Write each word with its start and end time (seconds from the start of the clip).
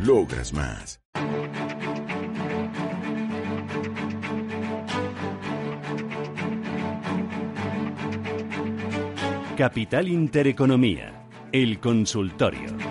Logras 0.00 0.52
más. 0.52 1.00
Capital 9.56 10.08
Intereconomía, 10.08 11.28
el 11.52 11.78
consultorio. 11.78 12.83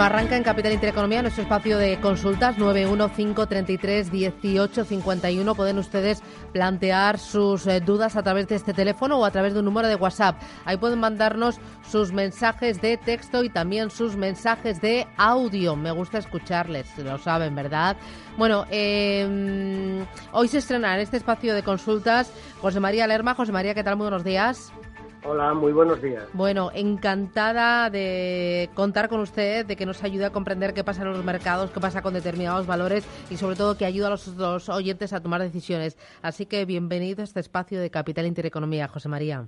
Bueno, 0.00 0.14
arranca 0.14 0.34
en 0.34 0.42
Capital 0.42 0.72
Intereconomía 0.72 1.20
nuestro 1.20 1.42
espacio 1.42 1.76
de 1.76 2.00
consultas 2.00 2.56
915331851. 2.56 5.54
Pueden 5.54 5.76
ustedes 5.76 6.22
plantear 6.54 7.18
sus 7.18 7.66
eh, 7.66 7.80
dudas 7.80 8.16
a 8.16 8.22
través 8.22 8.48
de 8.48 8.54
este 8.54 8.72
teléfono 8.72 9.18
o 9.18 9.26
a 9.26 9.30
través 9.30 9.52
de 9.52 9.58
un 9.58 9.66
número 9.66 9.88
de 9.88 9.96
WhatsApp. 9.96 10.40
Ahí 10.64 10.78
pueden 10.78 11.00
mandarnos 11.00 11.60
sus 11.86 12.12
mensajes 12.12 12.80
de 12.80 12.96
texto 12.96 13.44
y 13.44 13.50
también 13.50 13.90
sus 13.90 14.16
mensajes 14.16 14.80
de 14.80 15.06
audio. 15.18 15.76
Me 15.76 15.90
gusta 15.90 16.16
escucharles, 16.16 16.96
lo 16.96 17.18
saben, 17.18 17.54
¿verdad? 17.54 17.98
Bueno, 18.38 18.64
em, 18.70 20.06
hoy 20.32 20.48
se 20.48 20.56
estrena 20.56 20.94
en 20.94 21.02
este 21.02 21.18
espacio 21.18 21.54
de 21.54 21.62
consultas 21.62 22.32
José 22.62 22.80
María 22.80 23.06
Lerma. 23.06 23.34
José 23.34 23.52
María, 23.52 23.74
¿qué 23.74 23.84
tal? 23.84 23.96
Muy 23.96 24.04
buenos 24.04 24.24
días. 24.24 24.72
Hola, 25.22 25.52
muy 25.52 25.72
buenos 25.72 26.00
días. 26.00 26.24
Bueno, 26.32 26.70
encantada 26.74 27.90
de 27.90 28.70
contar 28.74 29.10
con 29.10 29.20
usted, 29.20 29.66
de 29.66 29.76
que 29.76 29.84
nos 29.84 30.02
ayude 30.02 30.24
a 30.24 30.30
comprender 30.30 30.72
qué 30.72 30.82
pasa 30.82 31.02
en 31.02 31.12
los 31.12 31.24
mercados, 31.24 31.70
qué 31.70 31.80
pasa 31.80 32.00
con 32.00 32.14
determinados 32.14 32.66
valores 32.66 33.06
y 33.30 33.36
sobre 33.36 33.56
todo 33.56 33.76
que 33.76 33.84
ayuda 33.84 34.06
a 34.06 34.10
los, 34.10 34.68
oyentes 34.70 35.12
a 35.12 35.20
tomar 35.20 35.42
decisiones. 35.42 35.98
Así 36.22 36.46
que 36.46 36.64
bienvenido 36.64 37.20
a 37.20 37.24
este 37.24 37.40
espacio 37.40 37.80
de 37.80 37.90
Capital 37.90 38.26
Intereconomía, 38.26 38.88
José 38.88 39.10
María. 39.10 39.46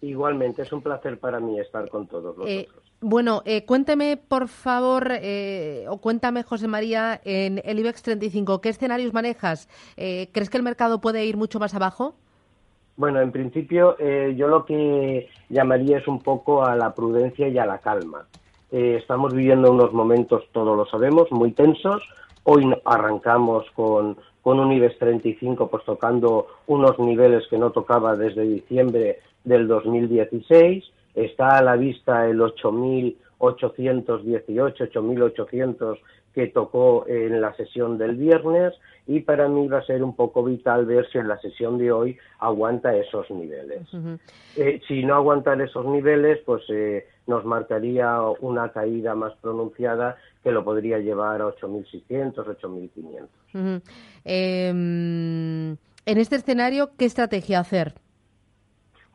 Igualmente, 0.00 0.62
es 0.62 0.72
un 0.72 0.82
placer 0.82 1.18
para 1.18 1.40
mí 1.40 1.58
estar 1.58 1.88
con 1.88 2.06
todos 2.06 2.36
eh, 2.46 2.68
vosotros. 2.68 2.92
bueno, 3.00 3.42
eh, 3.44 3.64
cuénteme, 3.64 4.16
por 4.16 4.46
favor, 4.46 5.10
eh, 5.10 5.86
o 5.88 5.98
cuéntame, 5.98 6.44
José 6.44 6.68
María, 6.68 7.20
en 7.24 7.60
el 7.64 7.80
IBEX 7.80 8.02
35, 8.02 8.60
¿qué 8.60 8.68
escenarios 8.68 9.12
manejas? 9.12 9.68
¿Crees 9.96 10.48
que 10.48 10.56
el 10.56 10.62
mercado 10.62 11.00
puede 11.00 11.24
ir 11.26 11.36
mucho 11.36 11.58
más 11.58 11.74
abajo? 11.74 12.14
Bueno, 12.98 13.20
en 13.20 13.30
principio 13.30 13.94
eh, 14.00 14.34
yo 14.36 14.48
lo 14.48 14.64
que 14.64 15.28
llamaría 15.48 15.98
es 15.98 16.08
un 16.08 16.18
poco 16.18 16.64
a 16.64 16.74
la 16.74 16.92
prudencia 16.96 17.46
y 17.46 17.56
a 17.56 17.64
la 17.64 17.78
calma. 17.78 18.26
Eh, 18.72 18.96
estamos 18.98 19.32
viviendo 19.32 19.70
unos 19.70 19.92
momentos, 19.92 20.42
todos 20.50 20.76
lo 20.76 20.84
sabemos, 20.84 21.30
muy 21.30 21.52
tensos. 21.52 22.02
Hoy 22.42 22.68
arrancamos 22.84 23.70
con, 23.76 24.16
con 24.42 24.58
un 24.58 24.72
IBEX 24.72 24.98
35 24.98 25.70
pues 25.70 25.84
tocando 25.84 26.48
unos 26.66 26.98
niveles 26.98 27.46
que 27.48 27.56
no 27.56 27.70
tocaba 27.70 28.16
desde 28.16 28.42
diciembre 28.42 29.20
del 29.44 29.68
2016. 29.68 30.84
Está 31.14 31.56
a 31.56 31.62
la 31.62 31.76
vista 31.76 32.26
el 32.26 32.40
8.818, 33.38 34.90
8.800 34.92 35.98
que 36.34 36.48
tocó 36.48 37.04
en 37.08 37.40
la 37.40 37.54
sesión 37.54 37.98
del 37.98 38.16
viernes 38.16 38.74
y 39.06 39.20
para 39.20 39.48
mí 39.48 39.66
va 39.66 39.78
a 39.78 39.86
ser 39.86 40.02
un 40.02 40.14
poco 40.14 40.44
vital 40.44 40.84
ver 40.84 41.08
si 41.10 41.18
en 41.18 41.28
la 41.28 41.38
sesión 41.40 41.78
de 41.78 41.90
hoy 41.90 42.18
aguanta 42.38 42.94
esos 42.94 43.30
niveles. 43.30 43.80
Eh, 44.54 44.80
si 44.86 45.02
no 45.02 45.14
aguantan 45.14 45.62
esos 45.62 45.86
niveles, 45.86 46.38
pues 46.44 46.62
eh, 46.68 47.06
nos 47.26 47.44
marcaría 47.44 48.20
una 48.40 48.70
caída 48.70 49.14
más 49.14 49.34
pronunciada 49.40 50.16
que 50.42 50.52
lo 50.52 50.62
podría 50.62 50.98
llevar 50.98 51.40
a 51.40 51.46
8.600, 51.46 52.34
8.500. 52.34 53.82
Em, 54.24 55.70
en 55.72 56.18
este 56.18 56.36
escenario, 56.36 56.90
¿qué 56.98 57.06
estrategia 57.06 57.60
hacer? 57.60 57.94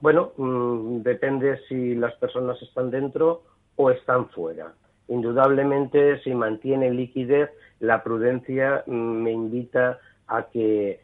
Bueno, 0.02 0.34
mm, 0.36 1.04
depende 1.04 1.60
si 1.70 1.96
las 1.96 2.14
personas 2.16 2.62
están 2.62 2.92
dentro 2.92 3.44
o 3.76 3.90
están 3.90 4.30
fuera. 4.30 4.74
Indudablemente, 5.08 6.20
si 6.24 6.34
mantiene 6.34 6.92
liquidez, 6.92 7.50
la 7.80 8.04
prudencia 8.04 8.84
mm, 8.88 8.92
me 8.92 9.32
invita 9.32 10.00
a 10.28 10.44
que 10.44 11.02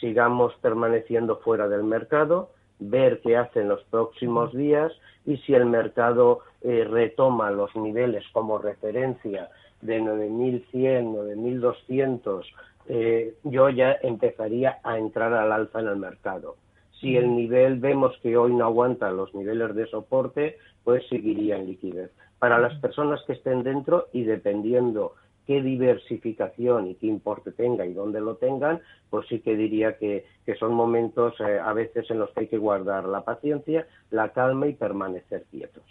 sigamos 0.00 0.54
permaneciendo 0.62 1.36
fuera 1.38 1.68
del 1.68 1.84
mercado, 1.84 2.50
ver 2.78 3.20
qué 3.20 3.36
hacen 3.36 3.68
los 3.68 3.82
próximos 3.84 4.52
días 4.52 4.92
y 5.24 5.36
si 5.38 5.54
el 5.54 5.66
mercado 5.66 6.40
eh, 6.62 6.84
retoma 6.88 7.50
los 7.50 7.74
niveles 7.76 8.24
como 8.32 8.58
referencia 8.58 9.50
de 9.80 10.00
9.100, 10.00 11.12
9.200, 11.12 12.44
eh, 12.88 13.34
yo 13.44 13.68
ya 13.68 13.96
empezaría 14.02 14.78
a 14.82 14.98
entrar 14.98 15.32
al 15.34 15.52
alza 15.52 15.80
en 15.80 15.88
el 15.88 15.96
mercado. 15.96 16.56
Si 17.00 17.16
el 17.16 17.34
nivel 17.34 17.78
vemos 17.78 18.16
que 18.22 18.36
hoy 18.36 18.54
no 18.54 18.64
aguanta 18.64 19.10
los 19.10 19.34
niveles 19.34 19.74
de 19.74 19.86
soporte, 19.86 20.58
pues 20.84 21.06
seguiría 21.08 21.56
en 21.56 21.66
liquidez. 21.66 22.10
Para 22.38 22.58
las 22.58 22.74
personas 22.80 23.20
que 23.26 23.34
estén 23.34 23.62
dentro 23.62 24.08
y 24.12 24.24
dependiendo 24.24 25.14
qué 25.46 25.60
diversificación 25.62 26.88
y 26.88 26.94
qué 26.94 27.06
importe 27.06 27.52
tenga 27.52 27.84
y 27.84 27.92
dónde 27.92 28.20
lo 28.20 28.36
tengan, 28.36 28.80
pues 29.10 29.26
sí 29.28 29.40
que 29.40 29.56
diría 29.56 29.96
que, 29.98 30.24
son 30.58 30.74
momentos 30.74 31.34
eh, 31.40 31.58
a 31.58 31.72
veces 31.72 32.10
en 32.10 32.18
los 32.18 32.30
que 32.30 32.40
hay 32.40 32.46
que 32.48 32.58
guardar 32.58 33.04
la 33.04 33.24
paciencia, 33.24 33.86
la 34.10 34.30
calma 34.30 34.66
y 34.66 34.74
permanecer 34.74 35.44
quietos. 35.50 35.84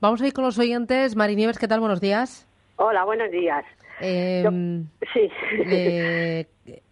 Vamos 0.00 0.20
a 0.20 0.26
ir 0.26 0.32
con 0.32 0.44
los 0.44 0.58
oyentes. 0.58 1.16
Marinieves, 1.16 1.58
¿qué 1.58 1.68
tal? 1.68 1.80
Buenos 1.80 2.00
días. 2.00 2.46
Hola, 2.76 3.04
buenos 3.04 3.30
días. 3.30 3.64
Em, 4.00 4.86
sí. 5.12 5.30
Eh, 5.66 6.46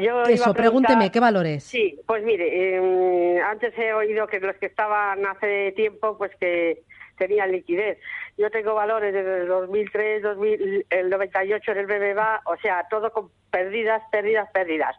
yo 0.00 0.22
Eso, 0.24 0.54
pregúnteme, 0.54 1.10
¿qué 1.10 1.20
valores? 1.20 1.64
Sí, 1.64 2.00
pues 2.06 2.22
mire, 2.22 2.76
em, 2.76 3.42
antes 3.42 3.76
he 3.78 3.92
oído 3.92 4.26
que 4.26 4.40
los 4.40 4.56
que 4.56 4.66
estaban 4.66 5.24
hace 5.26 5.72
tiempo, 5.72 6.16
pues 6.18 6.32
que 6.36 6.82
tenían 7.16 7.52
liquidez. 7.52 7.98
Yo 8.36 8.50
tengo 8.50 8.74
valores 8.74 9.12
desde 9.12 9.42
el 9.42 9.48
2003, 9.48 10.22
2000, 10.22 10.86
el 10.90 11.10
98 11.10 11.72
en 11.72 11.78
el 11.78 11.86
BBVA, 11.86 12.42
o 12.46 12.56
sea, 12.56 12.86
todo 12.90 13.12
con 13.12 13.30
pérdidas, 13.50 14.02
pérdidas, 14.10 14.50
pérdidas. 14.52 14.96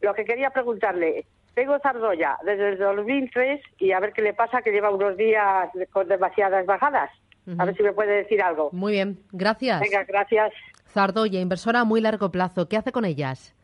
Lo 0.00 0.14
que 0.14 0.24
quería 0.24 0.50
preguntarle, 0.50 1.26
tengo 1.54 1.78
Zardoya 1.80 2.38
desde 2.44 2.70
el 2.70 2.78
2003 2.78 3.60
y 3.78 3.92
a 3.92 4.00
ver 4.00 4.12
qué 4.12 4.22
le 4.22 4.32
pasa, 4.32 4.62
que 4.62 4.72
lleva 4.72 4.90
unos 4.90 5.16
días 5.16 5.68
con 5.92 6.08
demasiadas 6.08 6.64
bajadas. 6.66 7.10
A 7.58 7.64
ver 7.64 7.76
si 7.76 7.82
me 7.82 7.92
puede 7.92 8.12
decir 8.12 8.40
algo. 8.40 8.70
Muy 8.72 8.92
bien, 8.92 9.18
gracias. 9.32 9.80
Venga, 9.80 10.04
gracias. 10.04 10.52
Zardoya, 10.88 11.40
inversora 11.40 11.80
a 11.80 11.84
muy 11.84 12.00
largo 12.00 12.30
plazo. 12.30 12.68
¿Qué 12.68 12.76
hace 12.76 12.92
con 12.92 13.04
ellas? 13.04 13.54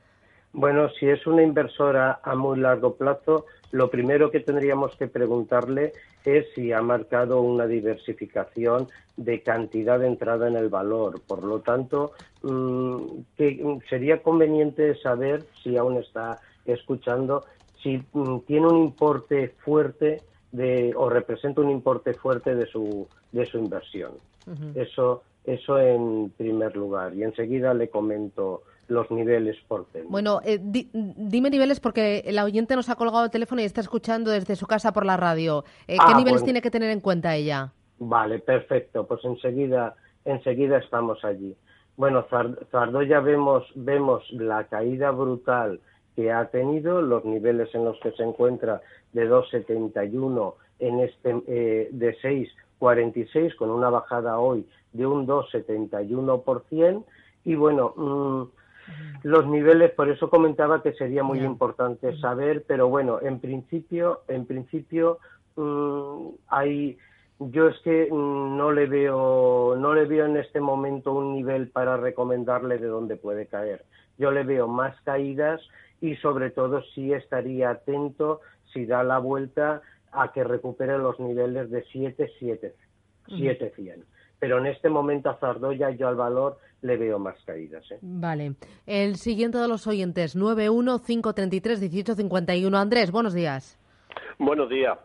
Bueno, 0.53 0.88
si 0.91 1.09
es 1.09 1.26
una 1.26 1.42
inversora 1.42 2.20
a 2.22 2.34
muy 2.34 2.59
largo 2.59 2.94
plazo, 2.94 3.47
lo 3.70 3.91
primero 3.91 4.31
que 4.31 4.41
tendríamos 4.41 4.97
que 4.97 5.06
preguntarle 5.06 5.92
es 6.25 6.47
si 6.54 6.72
ha 6.72 6.81
marcado 6.81 7.42
una 7.42 7.66
diversificación 7.66 8.88
de 9.16 9.42
cantidad 9.42 9.98
de 9.98 10.06
entrada 10.06 10.48
en 10.48 10.56
el 10.56 10.69
valor. 10.69 11.20
Por 11.26 11.44
lo 11.44 11.60
tanto, 11.60 12.12
mm, 12.42 13.21
sería 13.89 14.22
conveniente 14.22 14.95
saber 14.97 15.45
si 15.62 15.77
aún 15.77 15.98
está 15.98 16.41
escuchando 16.65 17.45
si 17.83 18.03
mm, 18.12 18.41
tiene 18.47 18.66
un 18.66 18.78
importe 18.78 19.54
fuerte 19.59 20.22
de, 20.50 20.92
o 20.97 21.09
representa 21.09 21.60
un 21.60 21.71
importe 21.71 22.15
fuerte 22.15 22.54
de 22.54 22.66
su, 22.66 23.06
de 23.33 23.47
su 23.47 23.59
inversión. 23.59 24.12
Eso 24.74 25.22
eso 25.48 25.78
en 25.78 26.30
primer 26.36 26.77
lugar. 26.77 27.15
Y 27.15 27.22
enseguida 27.22 27.72
le 27.74 27.89
comento 27.89 28.62
los 28.88 29.10
niveles 29.10 29.56
por 29.68 29.86
tema. 29.86 30.06
Bueno, 30.08 30.40
eh, 30.44 30.58
dime 30.60 31.50
niveles 31.50 31.80
porque 31.80 32.22
el 32.26 32.38
oyente 32.38 32.74
nos 32.74 32.88
ha 32.88 32.96
colgado 32.96 33.24
el 33.24 33.30
teléfono 33.30 33.60
y 33.60 33.64
está 33.64 33.80
escuchando 33.80 34.30
desde 34.30 34.56
su 34.56 34.66
casa 34.66 34.92
por 34.92 35.06
la 35.06 35.16
radio. 35.16 35.64
Eh, 35.86 35.94
¿Qué 35.94 36.12
ah, 36.12 36.16
niveles 36.16 36.42
tiene 36.42 36.60
que 36.60 36.70
tener 36.70 36.90
en 36.90 37.00
cuenta 37.00 37.34
ella? 37.36 37.72
Vale, 37.98 38.38
perfecto. 38.38 39.06
Pues 39.06 39.24
enseguida, 39.24 39.94
enseguida 40.24 40.78
estamos 40.78 41.24
allí. 41.24 41.56
Bueno, 41.96 42.26
Zardoya 42.70 43.20
vemos, 43.20 43.64
vemos 43.74 44.22
la 44.30 44.64
caída 44.64 45.10
brutal 45.10 45.80
que 46.16 46.32
ha 46.32 46.46
tenido, 46.46 47.02
los 47.02 47.24
niveles 47.24 47.74
en 47.74 47.84
los 47.84 47.98
que 48.00 48.12
se 48.12 48.22
encuentra 48.22 48.80
de 49.12 49.28
2,71 49.28 50.54
en 50.80 51.00
este 51.00 51.42
eh, 51.46 51.88
de 51.92 52.16
6 52.22 52.48
1,46 52.80 53.56
con 53.56 53.70
una 53.70 53.90
bajada 53.90 54.38
hoy 54.38 54.66
de 54.92 55.06
un 55.06 55.26
2,71%. 55.26 57.04
Y 57.44 57.54
bueno, 57.54 57.94
mm, 57.96 58.42
los 59.22 59.46
niveles, 59.46 59.90
por 59.92 60.08
eso 60.08 60.30
comentaba 60.30 60.82
que 60.82 60.92
sería 60.92 61.22
muy 61.22 61.40
importante 61.40 62.16
saber, 62.18 62.64
pero 62.66 62.88
bueno, 62.88 63.20
en 63.20 63.40
principio, 63.40 64.22
en 64.28 64.46
principio 64.46 65.18
mm, 65.56 66.28
hay 66.48 66.98
yo 67.40 67.68
es 67.68 67.78
que 67.80 68.08
mm, 68.10 68.56
no 68.56 68.72
le 68.72 68.86
veo 68.86 69.76
no 69.76 69.94
le 69.94 70.06
veo 70.06 70.26
en 70.26 70.36
este 70.36 70.60
momento 70.60 71.12
un 71.12 71.34
nivel 71.34 71.68
para 71.68 71.96
recomendarle 71.96 72.78
de 72.78 72.86
dónde 72.86 73.16
puede 73.16 73.46
caer. 73.46 73.84
Yo 74.18 74.30
le 74.30 74.42
veo 74.42 74.66
más 74.66 75.00
caídas 75.02 75.60
y 76.00 76.16
sobre 76.16 76.50
todo 76.50 76.82
sí 76.94 77.12
estaría 77.12 77.70
atento 77.70 78.40
si 78.72 78.86
da 78.86 79.02
la 79.02 79.18
vuelta 79.18 79.82
a 80.12 80.32
que 80.32 80.44
recupere 80.44 80.98
los 80.98 81.18
niveles 81.20 81.70
de 81.70 81.84
7 81.84 82.32
7 82.38 83.72
100. 83.76 84.04
Pero 84.38 84.58
en 84.58 84.66
este 84.66 84.88
momento 84.88 85.30
a 85.30 85.34
Zardoya 85.38 85.90
yo 85.90 86.08
al 86.08 86.16
valor 86.16 86.58
le 86.82 86.96
veo 86.96 87.18
más 87.18 87.36
caídas. 87.44 87.84
¿eh? 87.90 87.98
Vale. 88.00 88.54
El 88.86 89.16
siguiente 89.16 89.58
de 89.58 89.68
los 89.68 89.86
oyentes, 89.86 90.36
915331851. 90.36 92.74
Andrés, 92.76 93.10
buenos 93.10 93.34
días. 93.34 93.78
Buenos 94.38 94.68
días. 94.68 94.98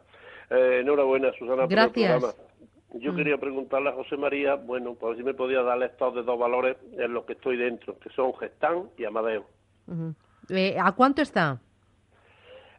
Eh, 0.49 0.79
enhorabuena, 0.81 1.31
Susana, 1.37 1.65
Gracias. 1.67 2.19
por 2.21 2.29
el 2.29 2.35
programa. 2.35 2.49
Yo 2.95 3.11
Mm. 3.11 3.15
quería 3.15 3.37
preguntarle 3.39 3.89
a 3.89 3.93
José 3.93 4.17
María, 4.17 4.53
bueno, 4.53 4.93
pues 4.93 5.17
si 5.17 5.23
me 5.23 5.33
podía 5.33 5.63
dar 5.63 5.81
estados 5.81 6.13
de 6.13 6.21
dos 6.21 6.37
valores 6.37 6.77
en 6.91 7.11
los 7.11 7.25
que 7.25 7.33
estoy 7.33 7.57
dentro, 7.57 7.97
que 7.97 8.11
son 8.11 8.35
Gestán 8.35 8.83
y 8.97 9.05
Amadeo. 9.05 9.45
Ujú. 9.87 10.13
Eh, 10.49 10.77
¿A 10.79 10.91
cuánto 10.91 11.23
está? 11.23 11.59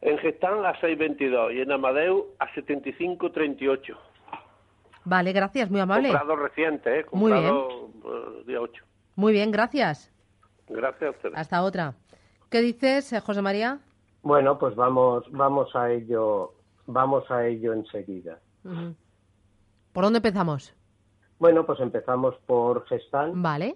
En 0.00 0.16
Gestán 0.18 0.64
a 0.64 0.78
6.22 0.80 1.52
y 1.52 1.62
en 1.62 1.72
Amadeo 1.72 2.26
a 2.38 2.46
75.38. 2.54 3.96
Vale, 5.04 5.32
gracias, 5.32 5.70
muy 5.70 5.80
amable. 5.80 6.08
Comprado 6.08 6.36
reciente, 6.36 7.00
¿eh? 7.00 7.06
Muy 7.12 7.32
bien. 7.32 7.54
Comprado 7.54 8.38
eh, 8.40 8.44
día 8.46 8.60
8. 8.60 8.84
Muy 9.16 9.32
bien, 9.32 9.50
gracias. 9.50 10.10
Gracias 10.68 11.02
a 11.08 11.10
ustedes. 11.10 11.34
Hasta 11.36 11.62
otra. 11.62 11.94
¿Qué 12.50 12.60
dices, 12.62 13.12
eh, 13.12 13.20
José 13.20 13.42
María? 13.42 13.80
Bueno, 14.22 14.58
pues 14.58 14.74
vamos 14.74 15.24
vamos 15.32 15.74
a 15.76 15.90
ello 15.92 16.54
vamos 16.86 17.30
a 17.30 17.46
ello 17.46 17.72
enseguida. 17.74 18.38
¿Por 19.92 20.04
dónde 20.04 20.18
empezamos? 20.18 20.74
Bueno, 21.38 21.66
pues 21.66 21.80
empezamos 21.80 22.34
por 22.46 22.86
Gestan. 22.86 23.42
Vale. 23.42 23.74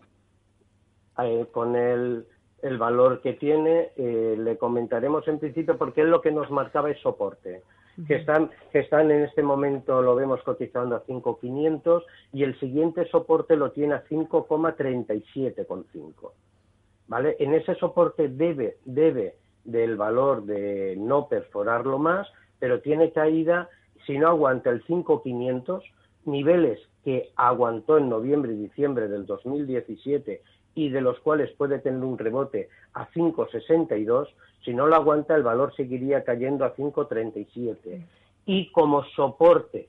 eh, 1.18 1.46
con 1.52 1.76
el, 1.76 2.26
el 2.62 2.78
valor 2.78 3.20
que 3.20 3.34
tiene, 3.34 3.90
eh, 3.96 4.36
le 4.38 4.56
comentaremos 4.56 5.26
en 5.28 5.38
principio 5.38 5.76
porque 5.76 6.02
es 6.02 6.06
lo 6.08 6.22
que 6.22 6.30
nos 6.32 6.50
marcaba 6.50 6.88
el 6.88 6.98
soporte. 7.02 7.62
Que 8.06 8.16
están, 8.16 8.50
que 8.70 8.80
están 8.80 9.10
en 9.10 9.24
este 9.24 9.42
momento, 9.42 10.02
lo 10.02 10.14
vemos 10.14 10.42
cotizando 10.42 10.94
a 10.94 11.04
5.500 11.04 12.04
y 12.32 12.44
el 12.44 12.56
siguiente 12.60 13.08
soporte 13.08 13.56
lo 13.56 13.72
tiene 13.72 13.94
a 13.94 14.04
5,37,5. 14.04 16.30
¿Vale? 17.08 17.34
En 17.40 17.54
ese 17.54 17.74
soporte 17.74 18.28
debe, 18.28 18.76
debe 18.84 19.34
del 19.64 19.96
valor 19.96 20.44
de 20.44 20.94
no 20.96 21.26
perforarlo 21.28 21.98
más, 21.98 22.28
pero 22.58 22.80
tiene 22.80 23.12
caída, 23.12 23.68
si 24.06 24.18
no 24.18 24.28
aguanta 24.28 24.70
el 24.70 24.82
5.500, 24.84 25.82
niveles 26.24 26.80
que 27.04 27.30
aguantó 27.36 27.98
en 27.98 28.08
noviembre 28.08 28.52
y 28.52 28.56
diciembre 28.56 29.08
del 29.08 29.26
2017 29.26 30.42
y 30.78 30.90
de 30.90 31.00
los 31.00 31.18
cuales 31.20 31.50
puede 31.56 31.80
tener 31.80 32.04
un 32.04 32.16
rebote 32.16 32.68
a 32.94 33.08
5,62, 33.10 34.28
si 34.64 34.72
no 34.72 34.86
lo 34.86 34.94
aguanta 34.94 35.34
el 35.34 35.42
valor 35.42 35.74
seguiría 35.74 36.22
cayendo 36.22 36.64
a 36.64 36.76
5,37. 36.76 38.06
Y 38.46 38.70
como 38.70 39.02
soporte 39.16 39.88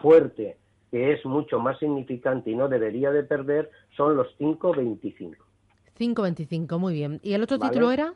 fuerte, 0.00 0.56
que 0.92 1.12
es 1.12 1.26
mucho 1.26 1.58
más 1.58 1.80
significante 1.80 2.50
y 2.50 2.54
no 2.54 2.68
debería 2.68 3.10
de 3.10 3.24
perder, 3.24 3.72
son 3.96 4.16
los 4.16 4.28
5,25. 4.38 5.34
5.25, 5.98 6.78
muy 6.78 6.94
bien. 6.94 7.18
¿Y 7.24 7.32
el 7.32 7.42
otro 7.42 7.58
Vale. 7.58 7.72
título 7.72 7.90
era? 7.90 8.14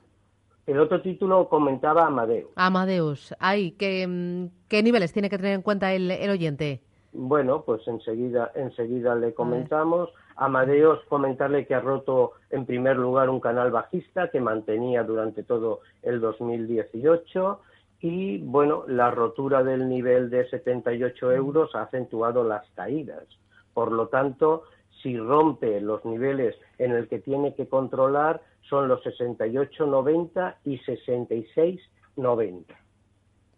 El 0.68 0.78
otro 0.78 1.02
título 1.02 1.48
comentaba 1.48 2.06
Amadeo. 2.06 2.50
Amadeus. 2.54 3.34
Ay, 3.40 3.72
¿qué, 3.72 4.48
¿qué 4.68 4.82
niveles 4.84 5.12
tiene 5.12 5.28
que 5.28 5.36
tener 5.36 5.54
en 5.54 5.62
cuenta 5.62 5.92
el, 5.92 6.12
el 6.12 6.30
oyente? 6.30 6.80
Bueno, 7.12 7.62
pues 7.66 7.86
enseguida, 7.88 8.52
enseguida 8.54 9.16
le 9.16 9.34
comentamos. 9.34 10.10
Amadeus, 10.36 11.00
comentarle 11.08 11.66
que 11.66 11.74
ha 11.74 11.80
roto 11.80 12.32
en 12.50 12.66
primer 12.66 12.96
lugar 12.96 13.30
un 13.30 13.40
canal 13.40 13.70
bajista 13.70 14.30
que 14.30 14.40
mantenía 14.40 15.02
durante 15.04 15.42
todo 15.42 15.80
el 16.02 16.20
2018 16.20 17.60
y, 18.00 18.38
bueno, 18.38 18.84
la 18.86 19.10
rotura 19.10 19.62
del 19.62 19.88
nivel 19.88 20.30
de 20.30 20.48
78 20.48 21.32
euros 21.32 21.74
ha 21.74 21.82
acentuado 21.82 22.44
las 22.44 22.68
caídas. 22.74 23.24
Por 23.72 23.92
lo 23.92 24.08
tanto, 24.08 24.64
si 25.02 25.16
rompe 25.18 25.80
los 25.80 26.04
niveles 26.04 26.56
en 26.78 26.92
el 26.92 27.08
que 27.08 27.18
tiene 27.18 27.54
que 27.54 27.68
controlar, 27.68 28.42
son 28.68 28.88
los 28.88 29.02
68,90 29.04 30.56
y 30.64 30.78
66,90 30.78 32.64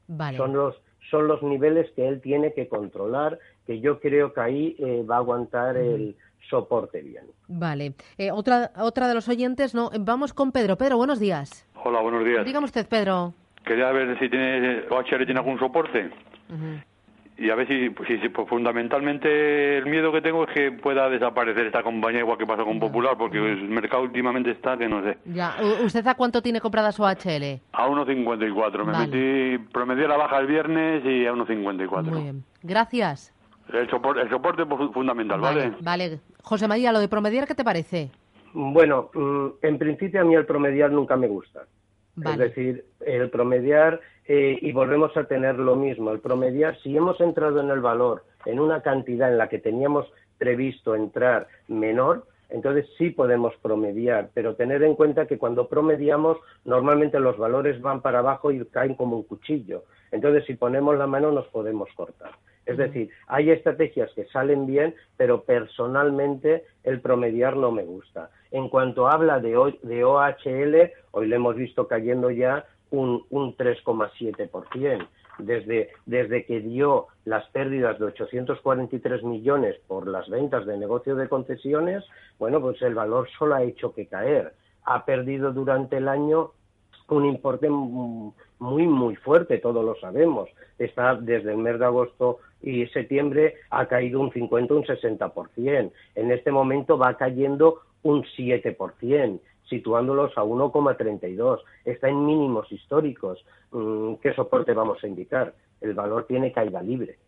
Vale. 0.08 0.37
son 0.37 0.52
los 0.55 0.76
son 1.11 1.28
los 1.28 1.40
niveles 1.43 1.88
que 1.93 2.08
él 2.08 2.20
tiene 2.20 2.52
que 2.52 2.69
controlar 2.69 3.38
que 3.64 3.81
yo 3.81 4.00
creo 4.00 4.32
que 4.32 4.40
ahí 4.40 4.76
eh, 4.78 5.05
va 5.08 5.17
a 5.17 5.19
aguantar 5.19 5.76
el 5.76 6.17
soporte 6.48 7.02
bien 7.02 7.25
Vale. 7.48 7.94
Eh, 8.19 8.31
otra, 8.31 8.72
otra 8.78 9.08
de 9.08 9.14
los 9.14 9.28
oyentes, 9.28 9.75
no. 9.75 9.90
Vamos 10.00 10.32
con 10.32 10.50
Pedro. 10.52 10.76
Pedro, 10.76 10.96
buenos 10.96 11.20
días. 11.20 11.64
Hola, 11.84 12.00
buenos 12.00 12.25
días. 12.25 12.44
Dígame 12.44 12.64
usted, 12.64 12.87
Pedro. 12.88 13.34
Quería 13.64 13.90
ver 13.93 14.19
si 14.19 14.28
tiene 14.28 14.84
OHR 14.90 15.25
tiene 15.25 15.40
algún 15.40 15.58
soporte 15.58 16.10
y 17.38 17.50
a 17.50 17.54
ver 17.54 17.69
si, 17.69 17.90
pues, 17.90 18.08
si- 18.08 18.19
si, 18.19 18.28
pues, 18.31 18.48
fundamentalmente 18.48 19.76
el 19.78 19.87
miedo 19.87 20.10
que 20.10 20.22
tengo 20.22 20.44
es 20.44 20.54
que 20.54 20.72
pueda 20.72 21.08
desaparecer 21.10 21.66
esta 21.66 21.82
compañía 21.82 22.20
igual 22.20 22.38
que 22.38 22.46
pasó 22.46 22.64
con 22.64 22.78
Popular 22.81 23.16
porque 23.19 23.37
el 23.38 23.69
mercado 23.69 24.04
últimamente 24.04 24.50
está 24.52 24.76
que 24.78 24.88
no 24.88 25.02
sé. 25.02 25.19
Ya. 25.26 25.54
¿Usted 25.84 26.06
a 26.06 26.14
cuánto 26.14 26.40
tiene 26.40 26.60
comprada 26.60 26.92
su 26.92 27.02
HL? 27.04 27.60
A 27.72 27.88
1.54. 27.88 28.84
Me 28.87 28.92
Vale. 28.92 29.06
metí, 29.08 29.64
promedié 29.70 30.08
la 30.08 30.16
baja 30.16 30.38
el 30.38 30.46
viernes 30.46 31.04
y 31.04 31.26
a 31.26 31.32
1.54. 31.32 32.02
Muy 32.04 32.22
bien. 32.22 32.44
Gracias. 32.62 33.32
El 33.72 33.90
soporte, 33.90 34.22
el 34.22 34.31
soporte 34.31 34.64
pues, 34.64 34.90
fundamental, 34.92 35.40
¿vale? 35.40 35.75
Vale. 35.81 36.20
José 36.48 36.69
María, 36.69 36.93
lo 36.93 37.00
de 37.00 37.08
promediar, 37.08 37.48
¿qué 37.48 37.56
te 37.56 37.64
parece? 37.64 38.08
bueno 38.54 39.10
mm, 39.12 39.46
en 39.62 39.78
principio 39.78 40.20
a 40.20 40.25
mí 40.25 40.34
el 40.34 40.46
promediar 40.46 40.90
nunca 40.90 41.16
me 41.16 41.26
gusta 41.26 41.66
es 42.25 42.38
decir 42.38 42.87
el 43.04 43.28
promediar 43.28 44.00
eh, 44.26 44.56
y 44.62 44.72
volvemos 44.72 45.14
a 45.16 45.25
tener 45.25 45.58
lo 45.58 45.76
mismo 45.76 46.10
el 46.10 46.20
promediar 46.20 46.78
si 46.82 46.96
hemos 46.96 47.20
entrado 47.20 47.60
en 47.60 47.69
el 47.69 47.81
valor 47.81 48.25
en 48.46 48.58
una 48.58 48.81
cantidad 48.81 49.31
en 49.31 49.37
la 49.37 49.50
que 49.50 49.58
teníamos 49.58 50.06
previsto 50.38 50.94
entrar 50.94 51.48
menor 51.69 52.25
entonces 52.49 52.87
sí 52.96 53.10
podemos 53.10 53.54
promediar, 53.60 54.30
pero 54.32 54.54
tener 54.54 54.85
en 54.85 54.94
cuenta 54.94 55.26
que 55.26 55.37
cuando 55.37 55.68
promediamos 55.68 56.38
normalmente 56.64 57.18
los 57.18 57.37
valores 57.37 57.80
van 57.82 58.02
para 58.02 58.20
abajo 58.20 58.52
y 58.52 58.64
caen 58.66 58.94
como 58.94 59.16
un 59.16 59.25
cuchillo. 59.25 59.82
Entonces 60.12 60.44
si 60.47 60.54
ponemos 60.54 60.97
la 60.97 61.09
mano 61.09 61.32
nos 61.32 61.49
podemos 61.49 61.88
cortar. 61.97 62.30
Es 62.66 62.76
decir, 62.76 63.11
hay 63.28 63.50
estrategias 63.50 64.11
que 64.14 64.26
salen 64.26 64.66
bien, 64.66 64.94
pero 65.16 65.42
personalmente 65.44 66.64
el 66.85 67.00
promediar 67.00 67.56
no 67.56 67.70
me 67.70 67.85
gusta. 67.85 68.30
En 68.50 68.68
cuanto 68.68 69.08
habla 69.08 69.38
de, 69.40 69.56
O- 69.56 69.70
de 69.82 70.04
OHL, 70.04 70.90
hoy 71.12 71.26
le 71.28 71.37
hemos 71.37 71.54
visto 71.56 71.87
cayendo 71.87 72.30
ya 72.30 72.64
un, 72.90 73.25
un 73.30 73.56
3,7%. 73.56 75.06
Desde, 75.38 75.90
desde 76.06 76.46
que 76.46 76.61
dio 76.61 77.08
las 77.26 77.46
pérdidas 77.50 77.99
de 77.99 78.06
843 78.06 79.23
millones 79.23 79.76
por 79.87 80.08
las 80.08 80.30
ventas 80.30 80.64
de 80.64 80.78
negocio 80.78 81.14
de 81.14 81.28
concesiones, 81.28 82.04
bueno, 82.38 82.58
pues 82.62 82.80
el 82.80 82.94
valor 82.94 83.28
solo 83.38 83.54
ha 83.54 83.62
hecho 83.62 83.92
que 83.92 84.06
caer. 84.06 84.54
Ha 84.85 85.04
perdido 85.04 85.52
durante 85.52 85.99
el 85.99 86.08
año 86.08 86.52
un 87.08 87.26
importe 87.26 87.68
muy, 88.58 88.86
muy 88.86 89.16
fuerte, 89.16 89.58
todos 89.58 89.84
lo 89.84 89.96
sabemos. 89.96 90.48
Está 90.78 91.14
desde 91.14 91.52
el 91.52 91.58
mes 91.58 91.78
de 91.78 91.84
agosto 91.84 92.38
y 92.62 92.86
septiembre 92.86 93.54
ha 93.70 93.86
caído 93.86 94.20
un 94.20 94.32
50, 94.32 94.75
un 94.75 94.84
60%. 94.84 95.92
En 96.14 96.30
este 96.30 96.50
momento 96.50 96.98
va 96.98 97.16
cayendo 97.16 97.80
un 98.02 98.25
7%, 98.25 99.40
situándolos 99.68 100.36
a 100.36 100.42
1,32. 100.42 101.60
Está 101.84 102.08
en 102.08 102.25
mínimos 102.25 102.70
históricos. 102.72 103.44
Mm, 103.72 104.14
¿Qué 104.22 104.32
soporte 104.34 104.72
vamos 104.72 105.02
a 105.02 105.06
indicar? 105.06 105.54
El 105.80 105.94
valor 105.94 106.26
tiene 106.26 106.52
caída 106.52 106.82
libre. 106.82 107.18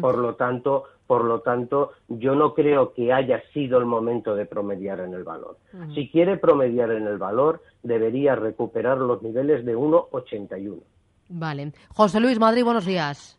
Por 0.00 0.18
lo 0.18 0.36
tanto, 0.36 0.84
por 1.06 1.24
lo 1.24 1.40
tanto, 1.40 1.92
yo 2.08 2.34
no 2.34 2.54
creo 2.54 2.94
que 2.94 3.12
haya 3.12 3.42
sido 3.52 3.78
el 3.78 3.84
momento 3.84 4.34
de 4.34 4.46
promediar 4.46 5.00
en 5.00 5.14
el 5.14 5.24
valor. 5.24 5.58
Si 5.94 6.08
quiere 6.08 6.36
promediar 6.36 6.92
en 6.92 7.06
el 7.06 7.18
valor, 7.18 7.62
debería 7.82 8.36
recuperar 8.36 8.98
los 8.98 9.22
niveles 9.22 9.64
de 9.64 9.76
1,81. 9.76 10.80
Vale. 11.28 11.72
José 11.88 12.20
Luis 12.20 12.38
Madrid, 12.38 12.64
buenos 12.64 12.86
días. 12.86 13.38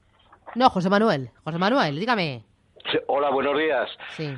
No, 0.56 0.70
José 0.70 0.90
Manuel. 0.90 1.30
José 1.44 1.58
Manuel, 1.58 2.00
dígame. 2.00 2.44
Sí, 2.92 2.98
Hola, 3.08 3.30
buenos 3.30 3.58
días. 3.58 3.90
Sí. 4.12 4.34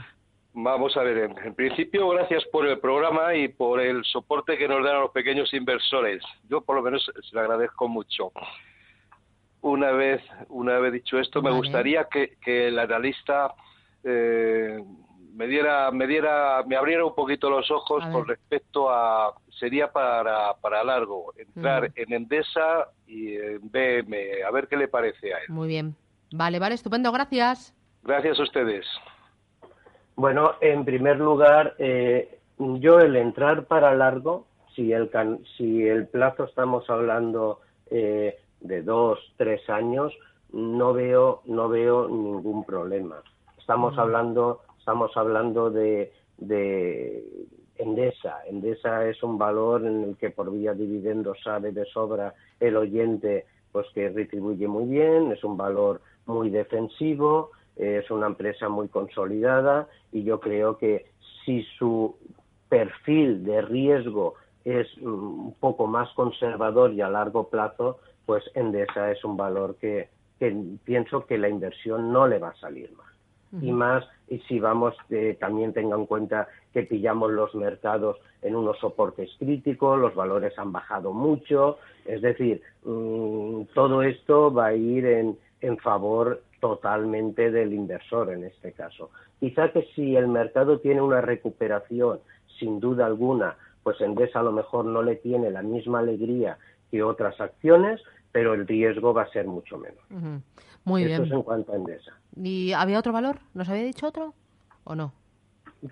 Vamos 0.54 0.96
a 0.98 1.04
ver, 1.04 1.18
en, 1.18 1.38
en 1.38 1.54
principio, 1.54 2.10
gracias 2.10 2.44
por 2.52 2.66
el 2.66 2.80
programa 2.80 3.36
y 3.36 3.48
por 3.48 3.80
el 3.80 4.04
soporte 4.06 4.58
que 4.58 4.68
nos 4.68 4.84
dan 4.84 4.96
a 4.96 5.00
los 5.02 5.12
pequeños 5.12 5.54
inversores. 5.54 6.24
Yo, 6.50 6.62
por 6.62 6.78
lo 6.78 6.82
menos, 6.82 7.06
se 7.06 7.36
lo 7.36 7.42
agradezco 7.42 7.88
mucho. 7.88 8.32
Una 9.62 9.92
vez, 9.92 10.22
una 10.50 10.80
vez 10.80 10.94
dicho 10.94 11.20
esto, 11.20 11.42
me 11.42 11.52
gustaría 11.52 12.06
que, 12.06 12.38
que 12.42 12.68
el 12.68 12.80
analista 12.80 13.54
eh, 14.04 14.84
me 15.34 15.48
diera, 15.48 15.92
me 15.92 16.08
diera, 16.08 16.64
me 16.66 16.76
abriera 16.76 17.06
un 17.06 17.14
poquito 17.14 17.50
los 17.50 17.70
ojos 17.70 18.04
con 18.12 18.28
respecto 18.28 18.90
a 18.90 19.34
sería 19.60 19.92
para, 19.92 20.54
para 20.62 20.84
largo 20.84 21.34
entrar 21.38 21.92
en 21.96 22.14
Endesa 22.14 22.90
y 23.08 23.36
en 23.36 23.62
BM, 23.62 24.44
a 24.48 24.52
ver 24.52 24.68
qué 24.68 24.78
le 24.78 24.88
parece 24.88 25.34
a 25.34 25.38
él. 25.40 25.50
Muy 25.50 25.68
bien. 25.68 25.96
Vale, 26.32 26.60
vale, 26.60 26.76
estupendo, 26.76 27.12
gracias. 27.12 27.74
Gracias 28.04 28.40
a 28.40 28.44
ustedes. 28.44 28.86
Bueno, 30.16 30.54
en 30.62 30.86
primer 30.86 31.18
lugar, 31.18 31.76
eh, 31.78 32.40
yo 32.58 33.00
el 33.00 33.16
entrar 33.16 33.66
para 33.66 33.94
largo, 33.94 34.48
si 34.76 34.92
el, 34.92 35.10
si 35.58 35.88
el 35.88 36.08
plazo 36.08 36.46
estamos 36.46 36.90
hablando 36.90 37.62
eh, 37.90 38.38
de 38.62 38.82
dos, 38.82 39.20
tres 39.38 39.70
años, 39.70 40.14
no 40.52 40.94
veo, 40.94 41.42
no 41.46 41.70
veo 41.70 42.08
ningún 42.08 42.64
problema. 42.64 43.22
Estamos 43.58 43.98
hablando, 43.98 44.62
estamos 44.80 45.16
hablando 45.16 45.70
de, 45.70 46.14
de 46.38 47.24
Endesa. 47.76 48.40
Endesa 48.48 49.08
es 49.08 49.22
un 49.24 49.38
valor 49.38 49.86
en 49.86 50.04
el 50.04 50.18
que 50.18 50.30
por 50.30 50.52
vía 50.52 50.74
dividendos 50.74 51.38
sabe 51.44 51.72
de 51.72 51.86
sobra 51.86 52.34
el 52.60 52.78
oyente 52.78 53.46
pues 53.72 53.86
que 53.94 54.10
retribuye 54.10 54.68
muy 54.68 54.86
bien, 54.86 55.32
es 55.32 55.44
un 55.44 55.58
valor 55.58 56.02
muy 56.26 56.50
defensivo, 56.50 57.52
es 57.76 58.10
una 58.10 58.28
empresa 58.28 58.70
muy 58.70 58.88
consolidada 58.88 59.88
y 60.12 60.24
yo 60.24 60.40
creo 60.40 60.78
que 60.78 61.06
si 61.46 61.64
su 61.78 62.16
perfil 62.70 63.44
de 63.44 63.62
riesgo 63.62 64.36
es 64.66 64.88
mm, 64.98 65.48
un 65.48 65.56
poco 65.60 65.88
más 65.88 66.10
conservador 66.14 66.94
y 66.94 67.02
a 67.02 67.10
largo 67.10 67.50
plazo, 67.50 68.00
pues 68.28 68.44
Endesa 68.54 69.10
es 69.10 69.24
un 69.24 69.38
valor 69.38 69.78
que, 69.78 70.10
pienso 70.84 71.26
que 71.26 71.40
la 71.40 71.50
inversión 71.50 72.12
no 72.14 72.28
le 72.28 72.38
va 72.38 72.50
a 72.50 72.56
salir 72.58 72.92
mal. 72.92 73.08
Y 73.62 73.72
más 73.72 74.04
y 74.28 74.40
si 74.40 74.60
vamos, 74.60 74.94
eh, 75.10 75.38
también 75.40 75.72
tenga 75.72 75.96
en 75.96 76.06
cuenta 76.06 76.50
que 76.74 76.84
pillamos 76.84 77.32
los 77.32 77.56
mercados 77.56 78.18
en 78.42 78.58
unos 78.58 78.78
soportes 78.80 79.32
críticos, 79.40 79.98
los 79.98 80.14
valores 80.14 80.60
han 80.60 80.74
bajado 80.74 81.14
mucho, 81.14 81.78
es 82.06 82.22
decir, 82.22 82.62
mm, 82.84 83.62
todo 83.74 84.04
esto 84.04 84.54
va 84.54 84.68
a 84.68 84.74
ir 84.76 85.06
en, 85.06 85.38
en 85.62 85.78
favor 85.78 86.44
totalmente 86.60 87.50
del 87.50 87.72
inversor 87.74 88.34
en 88.34 88.44
este 88.44 88.74
caso. 88.74 89.12
Quizá 89.40 89.72
que 89.72 89.84
si 89.96 90.18
el 90.18 90.28
mercado 90.28 90.80
tiene 90.80 91.02
una 91.02 91.22
recuperación, 91.22 92.20
sin 92.60 92.82
duda 92.82 93.06
alguna, 93.06 93.56
pues 93.84 94.02
Endesa 94.02 94.42
a 94.42 94.44
lo 94.44 94.52
mejor 94.52 94.84
no 94.84 95.02
le 95.02 95.16
tiene 95.16 95.50
la 95.50 95.62
misma 95.62 96.00
alegría 96.00 96.58
que 96.92 97.04
otras 97.04 97.40
acciones, 97.40 98.02
pero 98.38 98.54
el 98.54 98.68
riesgo 98.68 99.16
va 99.16 99.24
a 99.24 99.30
ser 99.30 99.48
mucho 99.48 99.80
menos. 99.80 99.98
Muy 100.84 101.02
Eso 101.02 101.10
bien. 101.10 101.24
es 101.24 101.32
en 101.32 101.42
cuanto 101.42 101.72
a 101.72 101.76
Endesa. 101.76 102.12
¿Y 102.36 102.72
había 102.72 103.00
otro 103.00 103.12
valor? 103.12 103.40
¿Nos 103.56 103.68
había 103.68 103.82
dicho 103.82 104.06
otro 104.06 104.36
o 104.84 104.94
no? 104.94 105.12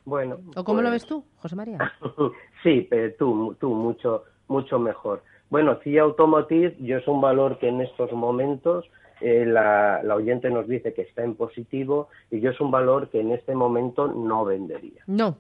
Bueno. 0.06 0.40
¿O 0.56 0.64
cómo 0.64 0.82
lo 0.82 0.90
pues- 0.90 1.04
ves 1.04 1.06
tú, 1.08 1.26
José 1.38 1.56
María? 1.56 1.78
sí, 2.64 2.88
pero 2.90 3.14
tú, 3.16 3.56
tú 3.60 3.70
mucho, 3.74 4.24
mucho 4.48 4.80
mejor. 4.80 5.24
Bueno, 5.50 5.78
CIA 5.84 6.04
Automotive 6.04 6.76
yo 6.80 6.98
es 6.98 7.08
un 7.08 7.22
valor 7.22 7.60
que 7.60 7.68
en 7.68 7.82
estos 7.82 8.12
momentos 8.12 8.86
eh, 9.22 9.46
la, 9.46 10.02
la, 10.04 10.16
oyente 10.16 10.50
nos 10.50 10.68
dice 10.68 10.94
que 10.94 11.04
está 11.04 11.24
en 11.24 11.36
positivo 11.36 12.10
y 12.32 12.40
yo 12.40 12.50
es 12.50 12.60
un 12.60 12.72
valor 12.72 13.10
que 13.10 13.22
en 13.22 13.32
este 13.32 13.54
momento 13.54 14.08
no 14.08 14.46
vendería. 14.46 15.04
No. 15.06 15.38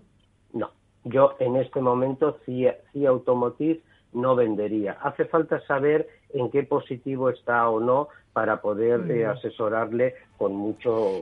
Yo 1.06 1.36
en 1.40 1.56
este 1.58 1.82
momento 1.82 2.38
CIA, 2.46 2.78
CIA 2.92 3.10
Automotive 3.10 3.82
no 4.14 4.36
vendería. 4.36 4.98
Hace 5.02 5.26
falta 5.26 5.60
saber 5.66 6.08
en 6.34 6.50
qué 6.50 6.64
positivo 6.64 7.30
está 7.30 7.70
o 7.70 7.80
no 7.80 8.10
para 8.32 8.62
poder 8.62 9.00
mm. 9.00 9.12
eh, 9.12 9.26
asesorarle 9.26 10.16
con 10.38 10.56
mucho 10.56 11.22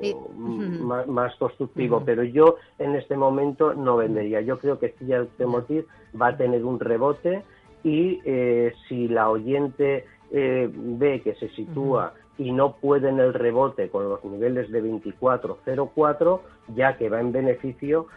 más, 0.81 1.07
más, 1.07 1.35
constructivo. 1.35 2.03
Pero 2.05 2.23
yo 2.23 2.57
en 2.79 2.95
este 2.95 3.15
momento 3.15 3.73
no 3.73 3.97
vendería. 3.97 4.41
Yo 4.41 4.59
creo 4.59 4.79
que 4.79 4.93
CIA 5.00 5.19
Automotive 5.19 5.85
va 6.19 6.27
a 6.27 6.38
tener 6.38 6.63
un 6.63 6.79
rebote 6.79 7.43
y 7.83 8.21
eh, 8.25 8.73
si 8.88 9.07
la 9.07 9.29
oyente 9.29 10.05
eh, 10.31 10.69
ve 10.73 11.21
que 11.21 11.35
se 11.35 11.50
sitúa 11.50 12.13
y 12.38 12.51
no 12.51 12.77
puede 12.77 13.09
en 13.09 13.19
el 13.19 13.33
rebote 13.33 13.89
con 13.89 14.09
los 14.09 14.23
niveles 14.23 14.71
de 14.71 14.83
24.04, 14.83 16.39
ya 16.75 16.98
que 16.98 17.10
va 17.10 17.20
en 17.20 17.32
beneficio, 17.32 18.08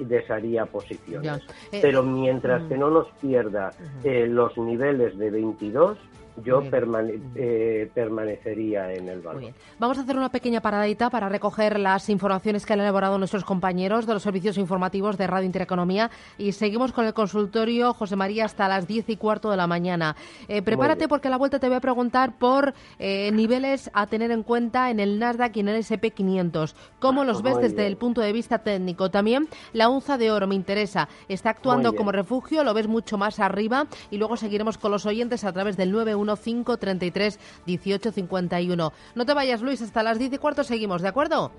desharía 0.00 0.66
posiciones. 0.66 1.42
Eh, 1.72 1.80
Pero 1.82 2.02
mientras 2.02 2.62
que 2.68 2.76
no 2.76 2.90
nos 2.90 3.08
pierda 3.20 3.70
eh, 4.04 4.26
los 4.26 4.56
niveles 4.56 5.18
de 5.18 5.30
22, 5.30 5.98
yo 6.44 6.62
permane 6.70 7.18
eh, 7.34 7.90
permanecería 7.94 8.92
en 8.92 9.08
el 9.08 9.20
valor. 9.20 9.52
Vamos 9.78 9.98
a 9.98 10.02
hacer 10.02 10.16
una 10.16 10.30
pequeña 10.30 10.60
paradita 10.60 11.10
para 11.10 11.28
recoger 11.28 11.78
las 11.78 12.08
informaciones 12.08 12.66
que 12.66 12.72
han 12.72 12.80
elaborado 12.80 13.18
nuestros 13.18 13.44
compañeros 13.44 14.06
de 14.06 14.14
los 14.14 14.22
servicios 14.22 14.58
informativos 14.58 15.16
de 15.16 15.26
Radio 15.26 15.46
Intereconomía 15.46 16.10
y 16.38 16.52
seguimos 16.52 16.92
con 16.92 17.06
el 17.06 17.14
consultorio 17.14 17.94
José 17.94 18.16
María 18.16 18.44
hasta 18.44 18.68
las 18.68 18.86
10 18.86 19.08
y 19.10 19.16
cuarto 19.16 19.50
de 19.50 19.56
la 19.56 19.66
mañana. 19.66 20.16
Eh, 20.48 20.62
prepárate 20.62 21.08
porque 21.08 21.28
a 21.28 21.30
la 21.30 21.38
vuelta 21.38 21.58
te 21.58 21.68
voy 21.68 21.76
a 21.76 21.80
preguntar 21.80 22.36
por 22.38 22.74
eh, 22.98 23.30
niveles 23.32 23.90
a 23.94 24.06
tener 24.06 24.30
en 24.30 24.42
cuenta 24.42 24.90
en 24.90 25.00
el 25.00 25.18
Nasdaq 25.18 25.56
y 25.56 25.60
en 25.60 25.68
el 25.68 25.82
SP500. 25.82 26.74
¿Cómo 26.98 27.24
los 27.24 27.42
ves 27.42 27.54
Muy 27.54 27.62
desde 27.62 27.76
bien. 27.76 27.88
el 27.88 27.95
punto 27.96 28.20
de 28.20 28.32
vista 28.32 28.58
técnico? 28.58 29.10
También 29.10 29.48
la 29.72 29.88
onza 29.88 30.18
de 30.18 30.30
oro 30.30 30.46
me 30.46 30.54
interesa. 30.54 31.08
¿Está 31.28 31.50
actuando 31.50 31.94
como 31.94 32.12
refugio? 32.12 32.64
¿Lo 32.64 32.74
ves 32.74 32.88
mucho 32.88 33.18
más 33.18 33.40
arriba? 33.40 33.86
Y 34.10 34.18
luego 34.18 34.36
seguiremos 34.36 34.78
con 34.78 34.90
los 34.90 35.06
oyentes 35.06 35.44
a 35.44 35.52
través 35.52 35.76
del 35.76 35.92
915 35.92 36.76
33 36.78 37.40
18 37.66 38.12
51. 38.12 38.92
No 39.14 39.26
te 39.26 39.34
vayas, 39.34 39.62
Luis, 39.62 39.82
hasta 39.82 40.02
las 40.02 40.18
10 40.18 40.34
y 40.34 40.38
cuarto 40.38 40.64
seguimos, 40.64 41.02
¿de 41.02 41.08
acuerdo? 41.08 41.52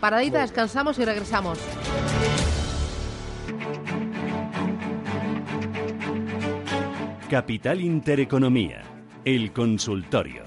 Paradita, 0.00 0.40
descansamos 0.40 0.98
y 0.98 1.04
regresamos. 1.04 1.58
Capital 7.30 7.80
Intereconomía, 7.80 8.82
el 9.24 9.52
consultorio. 9.52 10.43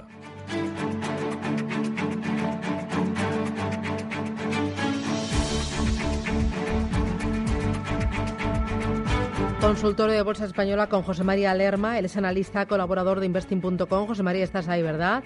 Consultorio 9.68 10.16
de 10.16 10.22
Bolsa 10.22 10.46
Española 10.46 10.88
con 10.88 11.02
José 11.02 11.26
María 11.26 11.54
Lerma, 11.54 12.00
él 12.00 12.06
es 12.06 12.16
analista, 12.16 12.66
colaborador 12.68 13.20
de 13.20 13.26
Investing.com. 13.26 14.08
José 14.08 14.24
María, 14.24 14.46
estás 14.46 14.70
ahí, 14.70 14.82
¿verdad? 14.82 15.26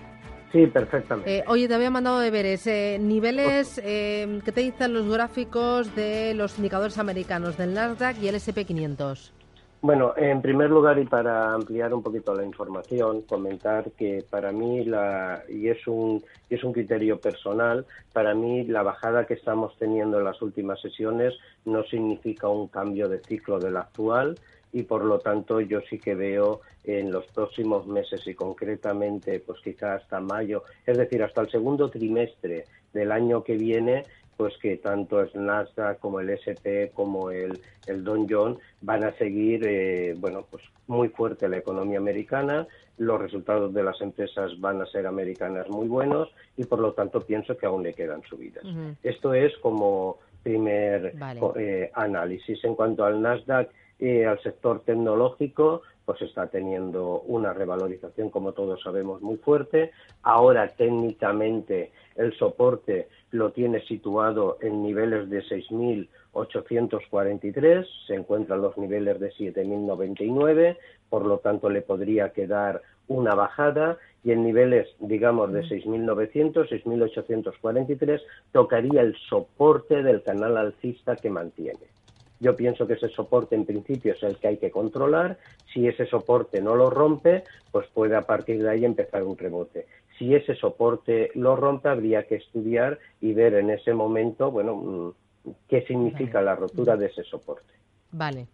Sí, 0.51 0.65
perfectamente. 0.65 1.38
Eh, 1.38 1.43
oye, 1.45 1.67
te 1.67 1.75
había 1.75 1.91
mandado 1.91 2.17
deberes. 2.17 2.65
Eh, 2.65 2.98
niveles, 3.00 3.79
eh, 3.83 4.41
¿qué 4.43 4.51
te 4.51 4.62
dicen 4.62 4.95
los 4.95 5.07
gráficos 5.07 5.95
de 5.95 6.33
los 6.33 6.57
indicadores 6.57 6.98
americanos, 6.98 7.55
del 7.55 7.75
Nasdaq 7.75 8.17
y 8.19 8.29
el 8.29 8.36
SP500? 8.36 9.31
Bueno, 9.84 10.14
en 10.16 10.44
primer 10.44 10.70
lugar 10.70 11.00
y 11.00 11.06
para 11.06 11.56
ampliar 11.56 11.92
un 11.92 12.04
poquito 12.04 12.36
la 12.36 12.46
información, 12.46 13.24
comentar 13.24 13.92
que 13.94 14.24
para 14.30 14.52
mí 14.52 14.86
la 14.86 15.42
y 15.50 15.70
es 15.70 15.88
un 15.88 16.24
y 16.52 16.54
es 16.54 16.64
un 16.64 16.72
criterio 16.72 17.20
personal, 17.20 17.88
para 18.14 18.36
mí 18.36 18.64
la 18.66 18.84
bajada 18.84 19.26
que 19.26 19.34
estamos 19.34 19.76
teniendo 19.80 20.20
en 20.20 20.26
las 20.26 20.40
últimas 20.44 20.80
sesiones 20.80 21.34
no 21.66 21.84
significa 21.86 22.48
un 22.48 22.68
cambio 22.68 23.10
de 23.10 23.22
ciclo 23.22 23.58
del 23.58 23.76
actual 23.76 24.38
y 24.72 24.84
por 24.84 25.04
lo 25.04 25.18
tanto 25.18 25.60
yo 25.62 25.82
sí 25.90 25.98
que 25.98 26.14
veo 26.14 26.62
en 26.84 27.12
los 27.12 27.26
próximos 27.28 27.88
meses 27.88 28.26
y 28.28 28.36
concretamente 28.36 29.40
pues 29.40 29.62
quizá 29.62 29.96
hasta 29.96 30.20
mayo, 30.20 30.64
es 30.86 30.96
decir, 30.96 31.24
hasta 31.24 31.42
el 31.42 31.50
segundo 31.50 31.90
trimestre 31.90 32.66
del 32.94 33.12
año 33.12 33.44
que 33.44 33.58
viene 33.58 34.06
pues 34.41 34.57
que 34.57 34.77
tanto 34.77 35.21
el 35.21 35.29
Nasdaq 35.36 36.00
como 36.00 36.19
el 36.19 36.31
S&P 36.31 36.89
como 36.95 37.29
el, 37.29 37.60
el 37.86 38.03
Dow 38.03 38.25
Jones 38.27 38.57
van 38.81 39.03
a 39.03 39.13
seguir, 39.13 39.63
eh, 39.63 40.15
bueno, 40.17 40.48
pues 40.50 40.63
muy 40.88 41.10
fuerte 41.10 41.48
la 41.48 41.57
economía 41.57 42.00
americana, 42.00 42.65
los 42.98 43.21
resultados 43.21 43.71
de 43.71 43.83
las 43.83 44.01
empresas 44.01 44.60
van 44.60 44.81
a 44.81 44.88
ser 44.88 45.05
americanas 45.05 45.69
muy 45.69 45.88
buenos 45.88 46.29
y 46.57 46.63
por 46.63 46.79
lo 46.79 46.93
tanto 46.93 47.21
pienso 47.21 47.55
que 47.55 47.67
aún 47.67 47.83
le 47.83 47.93
quedan 47.93 48.24
subidas. 48.24 48.63
Esto 49.03 49.36
es 49.36 49.55
como 49.60 50.17
primer 50.41 51.15
Vale. 51.19 51.39
eh, 51.57 51.91
análisis. 51.93 52.63
En 52.63 52.74
cuanto 52.74 53.05
al 53.05 53.21
Nasdaq, 53.21 53.69
eh, 54.00 54.25
al 54.25 54.41
sector 54.41 54.79
tecnológico, 54.79 55.83
pues 56.12 56.30
está 56.30 56.48
teniendo 56.48 57.22
una 57.22 57.53
revalorización, 57.53 58.30
como 58.30 58.51
todos 58.51 58.82
sabemos, 58.82 59.22
muy 59.22 59.38
fuerte. 59.38 59.91
Ahora 60.24 60.68
técnicamente 60.68 61.94
el 62.15 62.38
soporte 62.38 63.08
lo 63.32 63.51
tiene 63.51 63.80
situado 63.82 64.58
en 64.62 64.84
niveles 64.84 65.30
de 65.30 65.41
6.843, 65.44 67.88
se 68.08 68.15
encuentran 68.15 68.62
los 68.62 68.77
niveles 68.77 69.22
de 69.22 69.32
7.099, 69.32 70.77
por 71.10 71.25
lo 71.25 71.38
tanto 71.38 71.70
le 71.70 71.82
podría 71.82 72.34
quedar 72.34 72.82
una 73.08 73.36
bajada 73.36 73.98
y 74.24 74.32
en 74.32 74.44
niveles, 74.44 74.88
digamos, 75.00 75.53
de 75.53 75.63
6.900, 75.63 76.70
6.843 76.70 78.22
tocaría 78.51 79.01
el 79.01 79.15
soporte 79.30 80.03
del 80.03 80.22
canal 80.24 80.58
alcista 80.58 81.15
que 81.15 81.30
mantiene. 81.30 81.80
Yo 82.41 82.55
pienso 82.55 82.88
que 82.88 82.93
ese 82.93 83.07
soporte 83.10 83.55
en 83.55 83.65
principio 83.65 84.13
es 84.13 84.24
el 84.24 84.38
que 84.38 84.48
hay 84.48 84.57
que 84.57 84.71
controlar. 84.71 85.38
Si 85.71 85.88
ese 85.88 86.07
soporte 86.07 86.60
no 86.60 86.75
lo 86.75 86.89
rompe, 86.89 87.43
pues 87.71 87.88
puede 87.93 88.15
a 88.15 88.24
partir 88.24 88.63
de 88.63 88.69
ahí 88.69 88.83
empezar 88.83 89.24
un 89.24 89.38
rebote. 89.38 89.86
Si 90.17 90.33
ese 90.33 90.55
soporte 90.55 91.29
lo 91.36 91.55
rompe, 91.55 91.89
habría 91.89 92.24
que 92.24 92.36
estudiar 92.36 92.98
y 93.21 93.33
ver 93.33 93.53
en 93.53 93.69
ese 93.69 93.93
momento, 93.93 94.50
bueno, 94.50 94.75
mm, 94.75 95.51
qué 95.69 95.83
significa 95.83 96.41
la 96.41 96.55
rotura 96.55 96.98
de 96.98 97.05
ese 97.05 97.24
soporte. 97.24 97.74
Vale. 98.12 98.48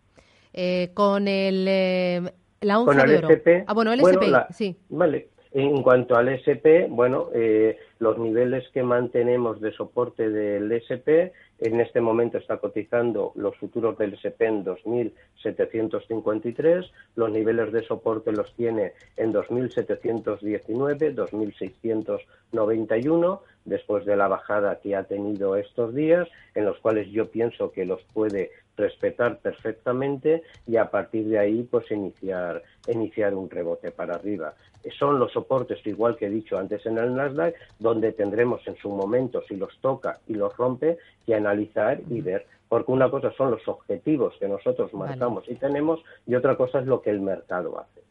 Eh, 0.54 0.92
con 0.94 1.30
el 1.30 1.66
eh, 1.70 2.22
la 2.62 2.80
onza 2.80 3.06
de 3.06 3.18
oro. 3.20 3.30
SP, 3.32 3.64
ah, 3.68 3.74
bueno, 3.74 3.94
el 3.94 4.02
SP, 4.04 4.28
sí. 4.52 4.76
Vale. 4.90 5.30
En 5.60 5.82
cuanto 5.82 6.16
al 6.16 6.30
SP, 6.30 6.86
bueno, 6.88 7.30
eh, 7.34 7.80
los 7.98 8.20
niveles 8.20 8.70
que 8.70 8.84
mantenemos 8.84 9.60
de 9.60 9.72
soporte 9.72 10.30
del 10.30 10.72
SP, 10.72 11.34
en 11.58 11.82
este 11.82 12.00
momento 12.00 12.38
está 12.38 12.58
cotizando 12.58 13.32
los 13.34 13.58
futuros 13.58 13.98
del 13.98 14.14
SP 14.22 14.46
en 14.46 14.64
2.753, 14.64 16.92
los 17.16 17.32
niveles 17.32 17.72
de 17.72 17.82
soporte 17.82 18.32
los 18.32 18.54
tiene 18.54 18.94
en 19.16 19.34
2.719, 19.34 21.16
2.691, 21.16 23.40
después 23.66 24.06
de 24.06 24.16
la 24.16 24.28
bajada 24.28 24.80
que 24.80 24.96
ha 24.96 25.06
tenido 25.06 25.56
estos 25.56 25.96
días, 25.96 26.28
en 26.54 26.66
los 26.66 26.78
cuales 26.78 27.10
yo 27.10 27.32
pienso 27.32 27.72
que 27.72 27.84
los 27.84 28.04
puede 28.14 28.52
respetar 28.78 29.40
perfectamente 29.40 30.44
y 30.68 30.78
a 30.78 30.90
partir 30.90 31.28
de 31.28 31.40
ahí 31.40 31.64
pues 31.64 31.90
iniciar 31.92 32.64
iniciar 32.88 33.34
un 33.34 33.50
rebote 33.50 33.92
para 33.92 34.16
arriba. 34.16 34.54
Son 34.98 35.20
los 35.20 35.34
soportes, 35.34 35.86
igual 35.86 36.16
que 36.16 36.28
he 36.28 36.30
dicho 36.30 36.58
antes 36.58 36.86
en 36.86 36.98
el 36.98 37.14
Nasdaq, 37.14 37.56
donde 37.78 38.14
tendremos 38.14 38.66
en 38.68 38.78
su 38.78 38.90
momento, 38.90 39.42
si 39.48 39.58
los 39.58 39.78
toca 39.82 40.20
y 40.28 40.36
los 40.36 40.56
rompe, 40.56 40.98
que 41.26 41.36
analizar 41.36 42.00
y 42.10 42.22
ver. 42.22 42.46
Porque 42.70 42.92
una 42.92 43.10
cosa 43.10 43.32
son 43.34 43.52
los 43.52 43.68
objetivos 43.68 44.36
que 44.40 44.48
nosotros 44.48 44.94
marcamos 44.94 45.44
y 45.50 45.56
tenemos 45.56 46.00
y 46.26 46.36
otra 46.36 46.56
cosa 46.56 46.80
es 46.80 46.86
lo 46.86 47.02
que 47.02 47.10
el 47.10 47.20
mercado 47.20 47.80
hace. 47.80 48.02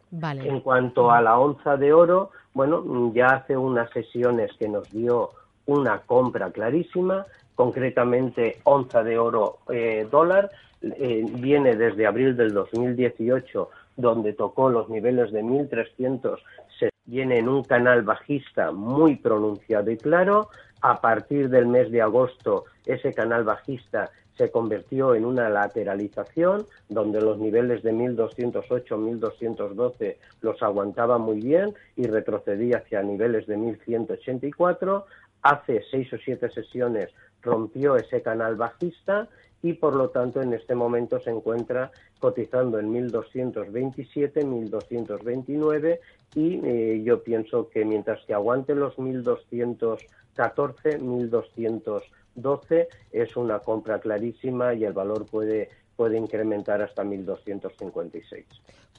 En 0.49 0.61
cuanto 0.61 1.11
a 1.11 1.21
la 1.21 1.39
onza 1.39 1.77
de 1.77 1.93
oro, 1.93 2.31
bueno, 2.55 3.13
ya 3.15 3.27
hace 3.27 3.57
unas 3.57 3.91
sesiones 3.91 4.51
que 4.59 4.69
nos 4.69 4.91
dio 4.91 5.31
una 5.67 6.01
compra 6.03 6.51
clarísima, 6.51 7.27
concretamente 7.57 8.59
onza 8.63 9.03
de 9.03 9.19
oro 9.19 9.59
eh, 9.73 10.07
dólar, 10.09 10.51
eh, 10.83 11.25
viene 11.29 11.75
desde 11.75 12.07
abril 12.07 12.37
del 12.37 12.53
2018 12.55 13.71
donde 13.97 14.35
tocó 14.35 14.69
los 14.69 14.89
niveles 14.89 15.33
de 15.33 15.43
1300 15.43 16.41
se 16.79 16.91
viene 17.07 17.39
en 17.39 17.49
un 17.49 17.65
canal 17.65 18.03
bajista 18.03 18.71
muy 18.73 19.17
pronunciado 19.17 19.91
y 19.91 19.97
claro. 19.97 20.49
A 20.83 21.01
partir 21.01 21.49
del 21.49 21.67
mes 21.67 21.91
de 21.91 22.03
agosto 22.03 22.67
ese 22.85 23.13
canal 23.15 23.45
bajista 23.45 24.11
se 24.37 24.51
convirtió 24.51 25.15
en 25.15 25.25
una 25.25 25.49
lateralización 25.49 26.67
donde 26.91 27.23
los 27.23 27.39
niveles 27.39 27.83
de 27.83 27.93
1208, 27.93 28.99
1212 28.99 30.19
los 30.43 30.63
aguantaba 30.63 31.17
muy 31.17 31.41
bien 31.41 31.73
y 31.97 32.07
retrocedía 32.07 32.79
hacia 32.79 33.03
niveles 33.03 33.47
de 33.47 33.57
1184. 33.57 35.07
Hace 35.43 35.83
seis 35.91 36.13
o 36.13 36.19
siete 36.19 36.51
sesiones 36.51 37.09
rompió 37.47 37.97
ese 37.97 38.21
canal 38.21 38.57
bajista 38.57 39.29
y 39.63 39.73
por 39.75 39.95
lo 39.95 40.11
tanto 40.11 40.43
en 40.43 40.53
este 40.53 40.75
momento 40.75 41.21
se 41.21 41.31
encuentra 41.31 41.93
cotizando 42.19 42.79
en 42.79 42.91
1227, 42.91 44.45
1229 44.45 46.01
y 46.35 46.61
eh, 46.63 47.03
yo 47.05 47.23
pienso 47.23 47.71
que 47.71 47.85
mientras 47.85 48.23
que 48.27 48.35
aguante 48.35 48.75
los 48.75 48.99
1214, 48.99 50.99
1212 50.99 52.89
es 53.13 53.37
una 53.37 53.61
compra 53.61 54.01
clarísima 54.01 54.75
y 54.75 54.85
el 54.85 54.93
valor 54.93 55.25
puede 55.25 55.71
puede 55.97 56.19
incrementar 56.19 56.83
hasta 56.83 57.03
1256. 57.03 58.45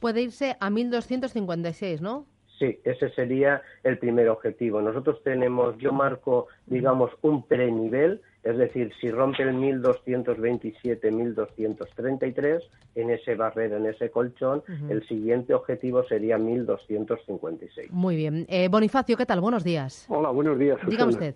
Puede 0.01 0.23
irse 0.23 0.57
a 0.59 0.69
1256, 0.71 2.01
¿no? 2.01 2.25
Sí, 2.59 2.79
ese 2.83 3.09
sería 3.11 3.61
el 3.83 3.99
primer 3.99 4.29
objetivo. 4.29 4.81
Nosotros 4.81 5.21
tenemos, 5.23 5.77
yo 5.77 5.93
marco, 5.93 6.47
digamos, 6.65 7.11
un 7.21 7.43
prenivel 7.43 8.21
es 8.47 8.57
decir, 8.57 8.93
si 9.01 9.11
rompe 9.11 9.43
el 9.43 9.53
1227, 9.53 11.11
1233, 11.11 12.63
en 12.95 13.09
ese 13.09 13.35
barrero, 13.35 13.75
en 13.75 13.87
ese 13.87 14.09
colchón, 14.09 14.63
el 14.89 15.05
siguiente 15.05 15.53
objetivo 15.53 16.03
sería 16.05 16.37
1256. 16.37 17.91
Muy 17.91 18.15
bien. 18.15 18.45
Eh, 18.47 18.69
Bonifacio, 18.69 19.17
¿qué 19.17 19.25
tal? 19.25 19.41
Buenos 19.41 19.65
días. 19.65 20.05
Hola, 20.07 20.29
buenos 20.29 20.57
días. 20.57 20.77
Diga 20.87 21.05
usted. 21.05 21.35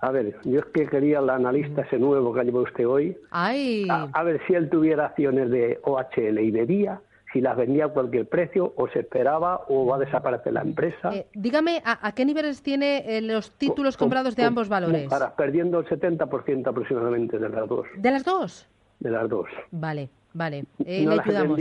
A 0.00 0.10
ver, 0.10 0.34
yo 0.44 0.58
es 0.58 0.64
que 0.66 0.86
quería 0.86 1.20
el 1.20 1.30
analista 1.30 1.82
ese 1.82 1.98
nuevo 1.98 2.32
que 2.32 2.40
ha 2.40 2.44
llevado 2.44 2.64
usted 2.64 2.88
hoy. 2.88 3.16
Ay. 3.30 3.86
A, 3.88 4.22
ver 4.24 4.40
si 4.46 4.54
él 4.54 4.68
tuviera 4.70 5.06
acciones 5.06 5.50
de 5.50 5.78
OHL 5.84 6.38
y 6.40 6.50
bebía 6.50 7.00
si 7.32 7.40
las 7.40 7.56
vendía 7.56 7.86
a 7.86 7.88
cualquier 7.88 8.28
precio 8.28 8.72
o 8.76 8.88
se 8.88 9.00
esperaba 9.00 9.64
o 9.68 9.86
va 9.86 9.96
a 9.96 9.98
desaparecer 10.00 10.52
la 10.52 10.62
empresa. 10.62 11.14
Eh, 11.14 11.26
dígame, 11.34 11.82
¿a, 11.84 12.12
qué 12.12 12.24
niveles 12.24 12.62
tiene 12.62 13.04
eh, 13.06 13.20
los 13.20 13.52
títulos 13.52 13.96
comprados 13.96 14.34
de 14.34 14.44
ambos 14.44 14.68
valores? 14.68 15.08
Para, 15.08 15.34
perdiendo 15.34 15.80
el 15.80 15.86
70% 15.86 16.68
aproximadamente 16.68 17.38
de 17.38 17.48
las 17.48 17.68
dos. 17.68 17.86
¿De 17.96 18.10
las 18.10 18.24
dos? 18.24 18.68
De 18.98 19.10
las 19.10 19.28
dos. 19.28 19.48
Vale, 19.70 20.08
vale. 20.34 20.64
Eh, 20.84 21.06
le 21.06 21.20
ayudamos. 21.20 21.60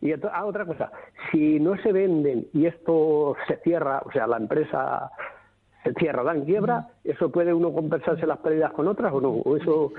Y 0.00 0.12
ah, 0.12 0.44
otra 0.44 0.66
cosa, 0.66 0.92
si 1.32 1.58
no 1.58 1.76
se 1.78 1.90
venden 1.90 2.46
y 2.52 2.66
esto 2.66 3.36
se 3.48 3.56
cierra, 3.58 4.02
o 4.04 4.12
sea, 4.12 4.26
la 4.26 4.36
empresa 4.36 5.10
se 5.82 5.94
cierra, 5.94 6.22
dan 6.22 6.44
quiebra, 6.44 6.88
¿eso 7.04 7.30
puede 7.30 7.54
uno 7.54 7.72
compensarse 7.72 8.26
las 8.26 8.38
pérdidas 8.38 8.72
con 8.72 8.86
otras 8.86 9.12
o 9.14 9.20
no? 9.20 9.30
¿O 9.30 9.56
eso... 9.56 9.92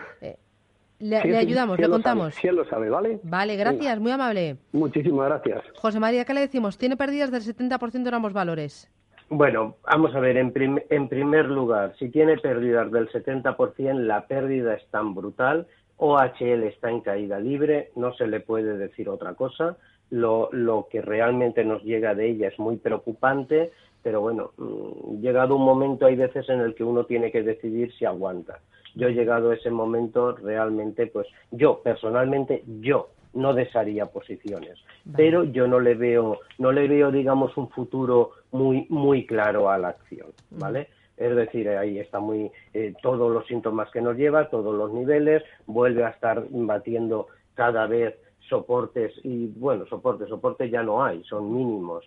Le, 0.99 1.17
ayudamos, 1.17 1.77
le 1.77 1.89
contamos. 1.89 2.35
Si 2.35 2.47
él 2.47 2.55
lo 2.55 2.65
sabe, 2.65 2.89
¿vale? 2.89 3.19
Vale, 3.23 3.57
gracias, 3.57 3.99
muy 3.99 4.11
amable. 4.11 4.57
Muchísimas 4.71 5.27
gracias. 5.27 5.63
José 5.75 5.99
María, 5.99 6.23
¿qué 6.23 6.33
le 6.33 6.41
decimos? 6.41 6.77
Tiene 6.77 6.95
pérdidas 6.95 7.31
del 7.31 7.41
70% 7.41 8.07
en 8.07 8.13
ambos 8.13 8.33
valores. 8.33 8.89
Bueno, 9.29 9.75
vamos 9.83 10.15
a 10.15 10.19
ver, 10.19 10.37
en, 10.37 10.53
en 10.89 11.09
primer 11.09 11.45
lugar, 11.47 11.95
si 11.97 12.09
tiene 12.09 12.37
pérdidas 12.37 12.91
del 12.91 13.09
70%, 13.09 13.99
la 13.99 14.27
pérdida 14.27 14.75
es 14.75 14.87
tan 14.89 15.15
brutal, 15.15 15.67
OHL 15.97 16.63
está 16.63 16.91
en 16.91 17.01
caída 17.01 17.39
libre, 17.39 17.91
no 17.95 18.13
se 18.13 18.27
le 18.27 18.39
puede 18.39 18.77
decir 18.77 19.09
otra 19.09 19.33
cosa, 19.33 19.77
lo, 20.11 20.49
lo 20.51 20.87
que 20.89 21.01
realmente 21.01 21.65
nos 21.65 21.83
llega 21.83 22.13
de 22.13 22.29
ella 22.29 22.49
es 22.49 22.59
muy 22.59 22.77
preocupante, 22.77 23.71
pero 24.03 24.21
bueno, 24.21 24.51
mm, 24.57 25.21
llegado 25.21 25.55
un 25.55 25.65
momento 25.65 26.05
hay 26.05 26.15
veces 26.15 26.47
en 26.49 26.59
el 26.59 26.75
que 26.75 26.83
uno 26.83 27.05
tiene 27.05 27.31
que 27.31 27.41
decidir 27.41 27.91
si 27.93 28.05
aguanta 28.05 28.59
yo 28.95 29.07
he 29.07 29.13
llegado 29.13 29.51
a 29.51 29.55
ese 29.55 29.69
momento 29.69 30.35
realmente, 30.35 31.07
pues 31.07 31.27
yo 31.51 31.81
personalmente, 31.83 32.63
yo 32.81 33.09
no 33.33 33.53
desharía 33.53 34.05
posiciones, 34.05 34.79
pero 35.15 35.43
yo 35.43 35.67
no 35.67 35.79
le 35.79 35.93
veo, 35.95 36.39
no 36.57 36.71
le 36.71 36.87
veo, 36.87 37.11
digamos, 37.11 37.55
un 37.57 37.69
futuro 37.69 38.31
muy, 38.51 38.87
muy 38.89 39.25
claro 39.25 39.69
a 39.69 39.77
la 39.77 39.89
acción, 39.89 40.27
¿vale? 40.51 40.87
Es 41.17 41.35
decir, 41.35 41.69
ahí 41.69 41.99
está 41.99 42.19
muy 42.19 42.51
eh, 42.73 42.93
todos 43.01 43.31
los 43.31 43.45
síntomas 43.47 43.89
que 43.91 44.01
nos 44.01 44.17
lleva, 44.17 44.49
todos 44.49 44.75
los 44.75 44.91
niveles, 44.93 45.43
vuelve 45.65 46.03
a 46.05 46.09
estar 46.09 46.45
batiendo 46.49 47.27
cada 47.53 47.87
vez 47.87 48.15
soportes 48.49 49.13
y 49.23 49.47
bueno, 49.47 49.85
soportes, 49.87 50.29
soportes 50.29 50.71
ya 50.71 50.83
no 50.83 51.03
hay, 51.03 51.23
son 51.23 51.53
mínimos. 51.53 52.05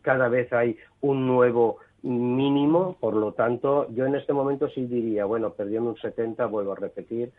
Cada 0.00 0.28
vez 0.28 0.52
hay 0.52 0.76
un 1.02 1.26
nuevo 1.26 1.78
mínimo, 2.02 2.96
por 3.00 3.14
lo 3.14 3.32
tanto, 3.32 3.88
yo 3.92 4.06
en 4.06 4.16
este 4.16 4.32
momento 4.32 4.68
sí 4.68 4.86
diría, 4.86 5.24
bueno, 5.24 5.50
perdiendo 5.50 5.90
un 5.90 5.96
70, 5.96 6.46
vuelvo 6.46 6.72
a 6.72 6.76
repetir, 6.76 7.32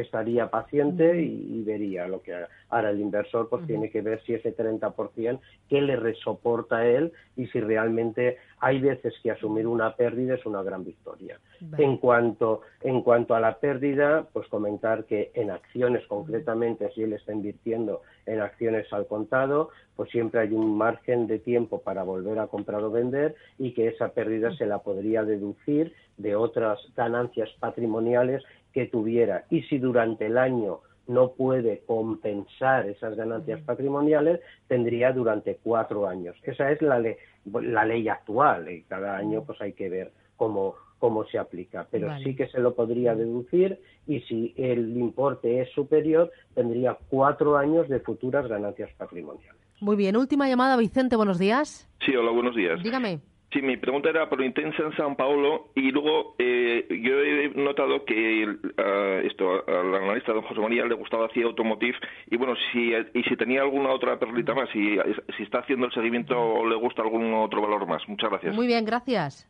estaría 0.00 0.50
paciente 0.50 1.20
y, 1.22 1.62
vería 1.62 2.08
lo 2.08 2.22
que 2.22 2.34
hará 2.68 2.90
el 2.90 3.00
inversor, 3.00 3.48
pues 3.48 3.66
tiene 3.66 3.88
que 3.90 4.02
ver 4.02 4.20
si 4.24 4.34
ese 4.34 4.56
30% 4.56 5.38
qué 5.68 5.80
le 5.80 5.96
resoporta 5.96 6.78
a 6.78 6.86
él 6.86 7.12
y 7.36 7.46
si 7.46 7.60
realmente 7.60 8.38
hay 8.58 8.80
veces 8.80 9.14
que 9.22 9.30
asumir 9.30 9.66
una 9.66 9.94
pérdida 9.94 10.34
es 10.34 10.44
una 10.44 10.62
gran 10.62 10.84
victoria. 10.84 11.38
En 11.78 11.98
cuanto 11.98 12.62
en 12.82 13.02
cuanto 13.02 13.34
a 13.34 13.40
la 13.40 13.58
pérdida, 13.58 14.26
pues 14.32 14.48
comentar 14.48 15.04
que 15.04 15.30
en 15.34 15.50
acciones 15.50 16.06
concretamente 16.06 16.90
si 16.94 17.02
él 17.02 17.12
está 17.12 17.32
invirtiendo 17.32 18.02
en 18.26 18.40
acciones 18.40 18.92
al 18.92 19.06
contado, 19.06 19.70
pues 19.96 20.10
siempre 20.10 20.40
hay 20.40 20.52
un 20.52 20.76
margen 20.76 21.26
de 21.26 21.38
tiempo 21.38 21.82
para 21.82 22.02
volver 22.02 22.38
a 22.38 22.46
comprar 22.46 22.82
o 22.82 22.90
vender 22.90 23.34
y 23.58 23.72
que 23.72 23.88
esa 23.88 24.08
pérdida 24.10 24.54
se 24.56 24.66
la 24.66 24.78
podría 24.78 25.24
deducir 25.24 25.92
de 26.16 26.36
otras 26.36 26.78
ganancias 26.96 27.50
patrimoniales 27.58 28.42
que 28.72 28.86
tuviera 28.86 29.44
y 29.50 29.62
si 29.62 29.78
durante 29.78 30.26
el 30.26 30.38
año 30.38 30.80
no 31.08 31.32
puede 31.32 31.82
compensar 31.86 32.88
esas 32.88 33.16
ganancias 33.16 33.60
patrimoniales, 33.62 34.40
tendría 34.68 35.12
durante 35.12 35.58
cuatro 35.62 36.06
años. 36.08 36.36
Esa 36.42 36.70
es 36.70 36.80
la 36.80 36.98
ley, 36.98 37.16
la 37.44 37.84
ley 37.84 38.08
actual 38.08 38.70
y 38.70 38.82
cada 38.82 39.16
año 39.16 39.42
pues 39.44 39.60
hay 39.60 39.72
que 39.72 39.88
ver 39.88 40.12
cómo, 40.36 40.76
cómo 40.98 41.24
se 41.26 41.38
aplica, 41.38 41.86
pero 41.90 42.16
sí 42.22 42.36
que 42.36 42.46
se 42.48 42.60
lo 42.60 42.74
podría 42.74 43.14
deducir 43.14 43.80
y 44.06 44.20
si 44.20 44.54
el 44.56 44.96
importe 44.96 45.60
es 45.60 45.70
superior, 45.70 46.30
tendría 46.54 46.96
cuatro 47.08 47.56
años 47.56 47.88
de 47.88 48.00
futuras 48.00 48.46
ganancias 48.48 48.90
patrimoniales. 48.96 49.60
Muy 49.80 49.96
bien, 49.96 50.16
última 50.16 50.48
llamada, 50.48 50.76
Vicente, 50.76 51.16
buenos 51.16 51.38
días. 51.40 51.88
Sí, 52.06 52.14
hola, 52.14 52.30
buenos 52.30 52.54
días. 52.54 52.80
Dígame. 52.82 53.31
Sí, 53.52 53.60
mi 53.60 53.76
pregunta 53.76 54.08
era 54.08 54.28
por 54.28 54.42
Intensa 54.42 54.82
en 54.82 54.96
San 54.96 55.14
Paulo 55.14 55.68
y 55.74 55.90
luego 55.90 56.34
eh, 56.38 56.86
yo 56.88 57.20
he 57.20 57.50
notado 57.54 58.04
que 58.04 58.44
esto 59.24 59.62
al 59.68 59.94
analista 59.94 60.32
don 60.32 60.42
José 60.42 60.60
María 60.60 60.86
le 60.86 60.94
gustaba 60.94 61.26
así 61.26 61.42
Automotive 61.42 61.98
y 62.30 62.36
bueno, 62.36 62.54
si 62.72 62.94
y 63.14 63.22
si 63.24 63.36
tenía 63.36 63.60
alguna 63.60 63.90
otra 63.90 64.18
perlita 64.18 64.54
más, 64.54 64.70
si, 64.70 64.96
si 65.36 65.42
está 65.42 65.58
haciendo 65.58 65.86
el 65.86 65.92
seguimiento 65.92 66.38
o 66.38 66.66
le 66.66 66.76
gusta 66.76 67.02
algún 67.02 67.34
otro 67.34 67.60
valor 67.60 67.86
más. 67.86 68.08
Muchas 68.08 68.30
gracias. 68.30 68.54
Muy 68.54 68.66
bien, 68.66 68.84
gracias. 68.84 69.48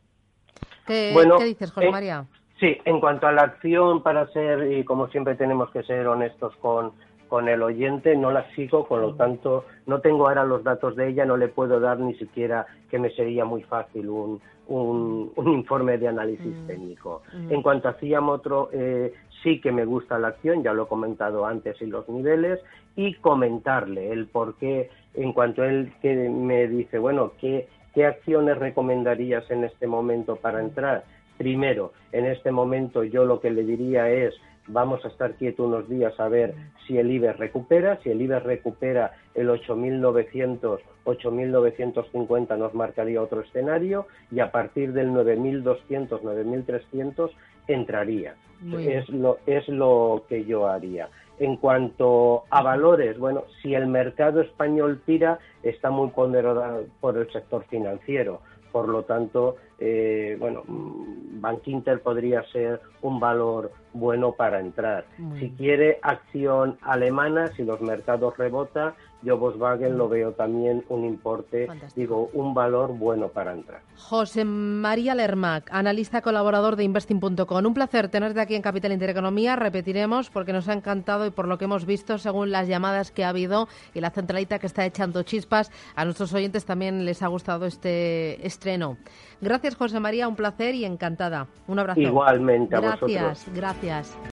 ¿Qué, 0.85 1.13
dices, 1.45 1.71
José 1.71 1.87
eh, 1.87 1.91
María? 1.91 2.25
Sí, 2.59 2.77
en 2.85 2.99
cuanto 2.99 3.27
a 3.27 3.31
la 3.31 3.43
acción, 3.43 4.03
para 4.03 4.27
ser, 4.27 4.71
y 4.71 4.83
como 4.83 5.07
siempre 5.07 5.35
tenemos 5.35 5.69
que 5.71 5.83
ser 5.83 6.07
honestos 6.07 6.55
con, 6.57 6.93
con 7.33 7.49
el 7.49 7.63
oyente, 7.63 8.15
no 8.15 8.29
la 8.29 8.47
sigo, 8.51 8.87
con 8.87 9.01
lo 9.01 9.15
tanto 9.15 9.65
no 9.87 10.01
tengo 10.01 10.27
ahora 10.27 10.43
los 10.43 10.63
datos 10.63 10.95
de 10.95 11.07
ella, 11.07 11.25
no 11.25 11.35
le 11.35 11.47
puedo 11.47 11.79
dar 11.79 11.97
ni 11.97 12.13
siquiera 12.13 12.67
que 12.91 12.99
me 12.99 13.09
sería 13.09 13.43
muy 13.43 13.63
fácil 13.63 14.07
un, 14.07 14.39
un, 14.67 15.31
informe 15.47 15.97
de 15.97 16.09
análisis 16.09 16.55
mm. 16.55 16.67
técnico. 16.67 17.23
Mm. 17.33 17.51
En 17.51 17.63
cuanto 17.63 17.87
a 17.87 17.93
Ciam 17.93 18.29
otro, 18.29 18.69
eh, 18.71 19.13
sí 19.41 19.59
que 19.59 19.71
me 19.71 19.83
gusta 19.83 20.19
la 20.19 20.27
acción, 20.27 20.61
ya 20.61 20.73
lo 20.73 20.83
he 20.83 20.87
comentado 20.87 21.47
antes, 21.47 21.81
y 21.81 21.87
los 21.87 22.07
niveles, 22.07 22.59
y 22.95 23.15
comentarle 23.15 24.11
el 24.11 24.27
por 24.27 24.53
qué, 24.57 24.91
en 25.15 25.33
cuanto 25.33 25.63
él 25.63 25.91
que 26.03 26.13
me 26.29 26.67
dice, 26.67 26.99
bueno, 26.99 27.31
¿qué, 27.41 27.67
¿Qué 27.95 28.05
acciones 28.05 28.59
recomendarías 28.59 29.49
en 29.49 29.63
este 29.63 29.87
momento 29.87 30.35
para 30.35 30.59
entrar? 30.59 31.03
Primero, 31.39 31.93
en 32.11 32.27
este 32.27 32.51
momento 32.51 33.03
yo 33.03 33.25
lo 33.25 33.39
que 33.39 33.49
le 33.49 33.63
diría 33.63 34.07
es 34.09 34.35
vamos 34.67 35.03
a 35.05 35.07
estar 35.09 35.35
quietos 35.35 35.65
unos 35.65 35.89
días 35.89 36.17
a 36.19 36.27
ver 36.27 36.55
si 36.87 36.97
el 36.97 37.11
IBEX 37.11 37.37
recupera. 37.37 37.99
Si 38.03 38.09
el 38.09 38.21
IBEX 38.21 38.43
recupera 38.43 39.13
el 39.35 39.49
8.900, 39.49 40.79
8.950 41.05 42.57
nos 42.57 42.73
marcaría 42.73 43.21
otro 43.21 43.41
escenario 43.41 44.07
y 44.31 44.39
a 44.39 44.51
partir 44.51 44.93
del 44.93 45.09
9.200, 45.11 46.21
9.300 46.21 47.31
entraría. 47.67 48.35
Es 48.79 49.09
lo, 49.09 49.39
es 49.45 49.67
lo 49.67 50.23
que 50.29 50.45
yo 50.45 50.67
haría. 50.67 51.09
En 51.39 51.57
cuanto 51.57 52.43
a 52.49 52.61
valores, 52.61 53.17
bueno, 53.17 53.43
si 53.61 53.73
el 53.73 53.87
mercado 53.87 54.39
español 54.39 55.01
tira, 55.05 55.39
está 55.63 55.89
muy 55.89 56.11
ponderado 56.11 56.85
por 57.01 57.17
el 57.17 57.29
sector 57.33 57.65
financiero. 57.65 58.39
Por 58.73 58.89
lo 58.89 59.03
tanto, 59.03 59.55
eh, 59.79 60.35
bueno, 60.39 60.63
mm, 60.67 61.39
Bank 61.39 61.67
Inter 61.67 62.01
podría 62.01 62.43
ser 62.51 62.81
un 63.01 63.19
valor 63.19 63.71
bueno 63.93 64.31
para 64.33 64.59
entrar. 64.59 65.05
Si 65.39 65.51
quiere 65.51 65.99
acción 66.01 66.77
alemana, 66.81 67.51
si 67.55 67.63
los 67.63 67.79
mercados 67.81 68.35
rebota, 68.37 68.95
yo 69.23 69.37
Volkswagen 69.37 69.97
lo 69.97 70.09
veo 70.09 70.33
también 70.33 70.83
un 70.89 71.05
importe, 71.05 71.67
digo, 71.95 72.29
un 72.33 72.53
valor 72.53 72.93
bueno 72.97 73.29
para 73.29 73.53
entrar. 73.53 73.81
José 73.97 74.45
María 74.45 75.15
Lermac, 75.15 75.69
analista 75.71 76.21
colaborador 76.21 76.75
de 76.75 76.83
Investing.com. 76.83 77.65
Un 77.65 77.73
placer 77.73 78.09
tenerte 78.09 78.41
aquí 78.41 78.55
en 78.55 78.61
Capital 78.61 78.91
Intereconomía. 78.91 79.55
Repetiremos 79.55 80.29
porque 80.29 80.53
nos 80.53 80.67
ha 80.67 80.73
encantado 80.73 81.25
y 81.25 81.31
por 81.31 81.47
lo 81.47 81.57
que 81.57 81.65
hemos 81.65 81.85
visto, 81.85 82.17
según 82.17 82.51
las 82.51 82.67
llamadas 82.67 83.11
que 83.11 83.23
ha 83.23 83.29
habido 83.29 83.67
y 83.93 84.01
la 84.01 84.09
centralita 84.09 84.59
que 84.59 84.67
está 84.67 84.85
echando 84.85 85.23
chispas, 85.23 85.71
a 85.95 86.05
nuestros 86.05 86.33
oyentes 86.33 86.65
también 86.65 87.05
les 87.05 87.21
ha 87.21 87.27
gustado 87.27 87.65
este 87.65 88.45
estreno. 88.45 88.97
Gracias, 89.41 89.75
José 89.75 89.99
María, 89.99 90.27
un 90.27 90.35
placer 90.35 90.75
y 90.75 90.85
encantada. 90.85 91.47
Un 91.67 91.79
abrazo. 91.79 91.99
Igualmente, 91.99 92.75
a 92.75 92.79
gracias, 92.79 93.47
Gracias, 93.53 93.55
gracias. 93.55 94.31